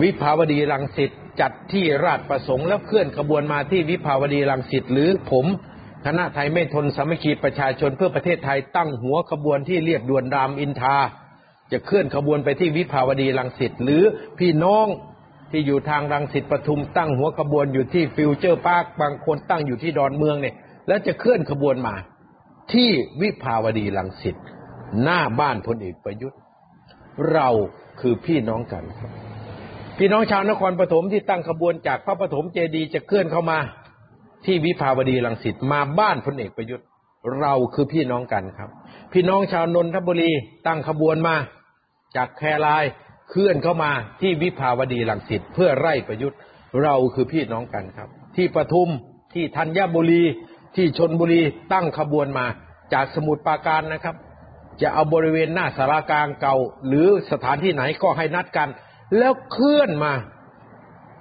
[0.01, 1.11] วิภาวดีรังสิต
[1.41, 5.45] จัดที่ราชประสงค์แล้วเคลื่อนขบวนมาที่วิภาวดีรังสิตหรือผม
[6.05, 10.97] คณะไทยไม่ทนสามัคคีประชาชนเพื่อประเทศไทยตั้งหัวขบวนที่เรียบด่วนรามอินทรา
[11.71, 14.03] จะเคลื่อนขบวนไปที่วิภาวดีรังสิตหรือ
[14.39, 14.87] พี่น้อง
[15.51, 20.55] ที่อยู่ทางรังสิตปทุมตั้งหัวขบวนอยู่ที่ฟิวเจอร์พาร์คบางคนตั้งอยู่ที่ดอนเมืองเนี่ย
[20.87, 21.95] แล้วจะเคลื่อนขบวนมา
[22.73, 22.89] ที่
[23.21, 24.35] วิภาวดีรังสิต
[25.03, 26.39] หน้าบ้านพลเอกประยุทธ์
[27.33, 27.49] เรา
[27.99, 29.11] คือพี่น้องกันครับ
[29.99, 33.57] พี่น้องชาวนครปฐมที่ตั้งขบวนจากพระปฐมเจดีย์จะเคลื่อนเข้ามา
[34.45, 36.85] ที่วิภาวดีรังสิตมาบ้านพลเอกประยุทธ์
[37.39, 38.69] เราคือพี่น้องกันครับ
[39.13, 40.31] พี่น้องชาวนนทบุรี
[40.67, 41.35] ตั้งขบวนมา
[42.15, 42.83] จากแคราย
[43.29, 43.91] เคลื่อนเข้ามา
[44.21, 46.37] ที่วิภาวดีรังสิตเพื่อไล่ประยุทธ์
[46.83, 48.89] เราคือพี่น้องกันครับ ที่ปทุม
[49.33, 50.23] ที่ธัญบุรี
[50.75, 51.41] ที่ชนบุรี
[51.73, 52.45] ตั้งขบวนมา
[52.93, 54.15] จากสมุทรปราการนะครับ
[54.81, 56.55] จะเอาบริเวณหน้าสารากลางเก่า
[56.87, 58.69] หรือสถานที่ไหนก็ให้นัดกัน
[59.17, 60.13] แล้วเคลื่อนมา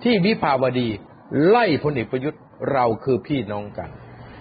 [0.03, 0.89] ที่วิภาวดี
[1.49, 2.41] ไล่พลเอกประยุทธ์
[2.72, 3.91] เราคือพี่น้องกัน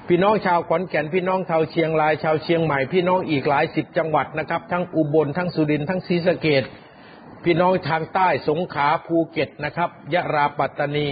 [0.07, 6.63] พี่น้องชาวขอนแก่นพี่น้องชาวเชียงรายชาวเชียงใหม่พี่น้องอีกหลายสิบจังหวัดนะครับ ทั้งอุบลทั้งสุรินทร์ทั้งศรีสะเกด
[7.43, 11.07] พี่น้องทางใต้สงขลาภูเก็ตนะครับ ยะราปัตตานี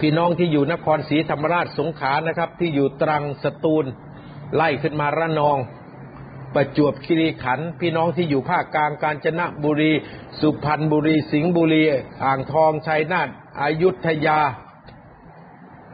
[0.00, 3.84] พี่น้องที่อยู่นครศรีธรรมราชสงขลานะครับ ที่อยู่ตรังสตูล
[4.54, 5.58] ไล่ขึ้นมาระนอง
[6.54, 9.92] ประจวบคีรีขันธ์พี่น้องที่อยู่ภาคกลางกาญจนบุรี
[10.40, 11.82] สุพรรณบุรี สิงห์บุรี
[12.24, 13.28] อ่างทองชัยนาท
[13.62, 14.38] อยุธยา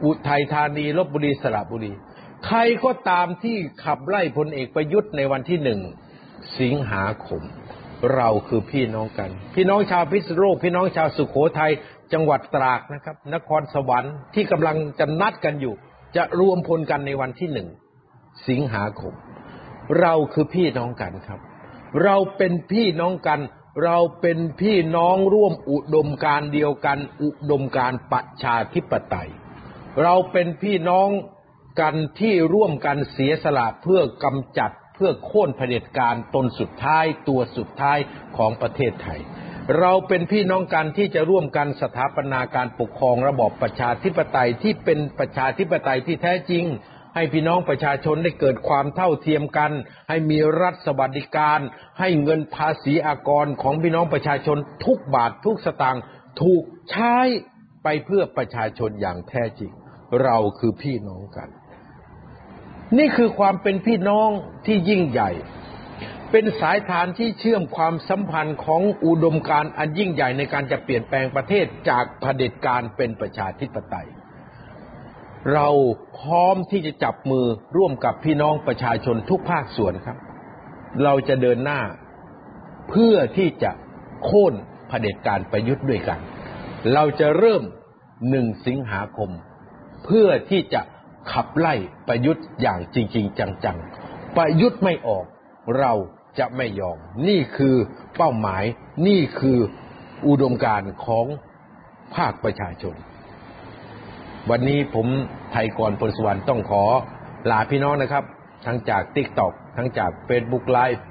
[0.03, 1.91] อุทัยธานีลบบุรีสระบุรี
[2.45, 5.79] ใครก็ตามที่ขับไล่พลเอกประยุทธ์ในวันที่หนึ่ง
[6.59, 7.41] สิงหาคม
[8.15, 11.71] เราคือพี่น้องกัน พี่น้องชาวพิษณุโลกพี่น้องชาวสุขโขทัย
[12.13, 15.73] จังหวัดตราดนะครับ นครสวรรค์ที่กำลังจะนัดกันอยู่
[16.15, 17.67] จะรวมพลกันในวันที่หนึ่ง
[18.49, 19.13] สิงหาคม
[20.01, 21.39] เราคือพี่น้องกันครับ
[22.03, 23.39] เราเป็นพี่น้องกัน
[23.83, 29.29] เราเป็นพี่น้องร่วมอุดมการเดียวกัน อุดมการประชาธิปไตย
[30.03, 31.09] เราเป็นพี่น้อง
[31.81, 37.97] กันที่ร่วมกันเสียสละเพื่อกำจัดเพื่อโค่นเผด็จการตนสุดท้ายตัวสุดท้าย
[38.37, 39.19] ของประเทศไทย
[39.79, 46.65] เราเป็นพี่น้องกันที่จะร่วมกันสถาปนาการปกครองระบอบประชาธิปไตยที่เป็นประชาธิปไตยที่แท้จริง
[47.17, 49.71] ให้พี่น้องประชาชนได้เกิดความเท่าเทียมกัน
[50.09, 51.59] ให้มีรัฐสวัสดิการ
[51.99, 56.03] ให้เงินภาษีอากรของพี่น้องประชาชนทุกบาททุกสตางค์
[56.41, 57.15] ถูกใช้
[57.83, 59.71] ไปเพื่อประชาชนอย่างแท้จริง
[60.23, 61.49] เราคือพี่น้องกัน
[62.97, 64.29] นี่คือความเป็นพี่น้อง
[64.65, 65.31] ที่ยิ่งใหญ่
[66.31, 74.07] เป็นสายฐานที่เชื่อมความสัมพันธ์ของอุดมการณ์อันยิ่งใหญ่ในการจะเปลี่ยนแปลงประเทศจากเผด็จการเป็นประชาธิปไตย
[75.53, 75.67] เรา
[76.19, 77.45] พร้อมที่จะจับมือ
[77.77, 80.17] ร่วมกับพี่น้องประชาชนทุกภาคส่วนครับ
[81.03, 81.81] เราจะเดินหน้า
[82.89, 83.71] เพื่อที่จะ
[84.23, 84.53] โค่น
[84.87, 86.19] เผด็จการประยุทธ์ด้วยกัน
[86.93, 87.63] เราจะเริ่ม
[88.29, 89.29] หนึ่งสิงหาคม
[90.05, 90.81] เพื่อที่จะ
[91.31, 91.75] ขับไล่
[92.07, 95.25] ประยุทธ์อย่างจริง ๆ จังๆ ประยุทธ์ไม่ออก
[95.79, 95.93] เรา
[96.39, 97.75] จะไม่ยอม นี่คือ
[98.17, 98.63] เป้าหมาย
[99.07, 99.59] นี่คือ
[100.27, 101.25] อุดมการณ์ของ
[102.15, 102.95] ภาคประชาชน
[104.51, 105.07] วันนี้ผม
[105.51, 106.83] ไทยกรพลสวรรค์ต้องขอ
[107.51, 108.23] ลาพี่น้องนะครับ
[108.65, 111.01] ทั้งจาก t ิ k t o k ทั้งจาก Facebook Live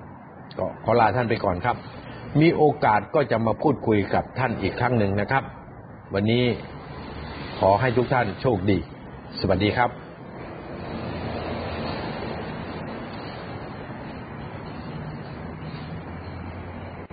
[0.59, 1.77] ก็ขอลาท่านไปก่อนครับ
[2.41, 5.43] มีโอกาสก็จะมาพูดคุยกับท่านอีกครั้งหนึ่งนะครับ
[6.15, 6.45] วันนี้
[7.61, 8.79] ขอให้ทุกท่านโชคดี
[9.41, 10.06] สวัสดีครับ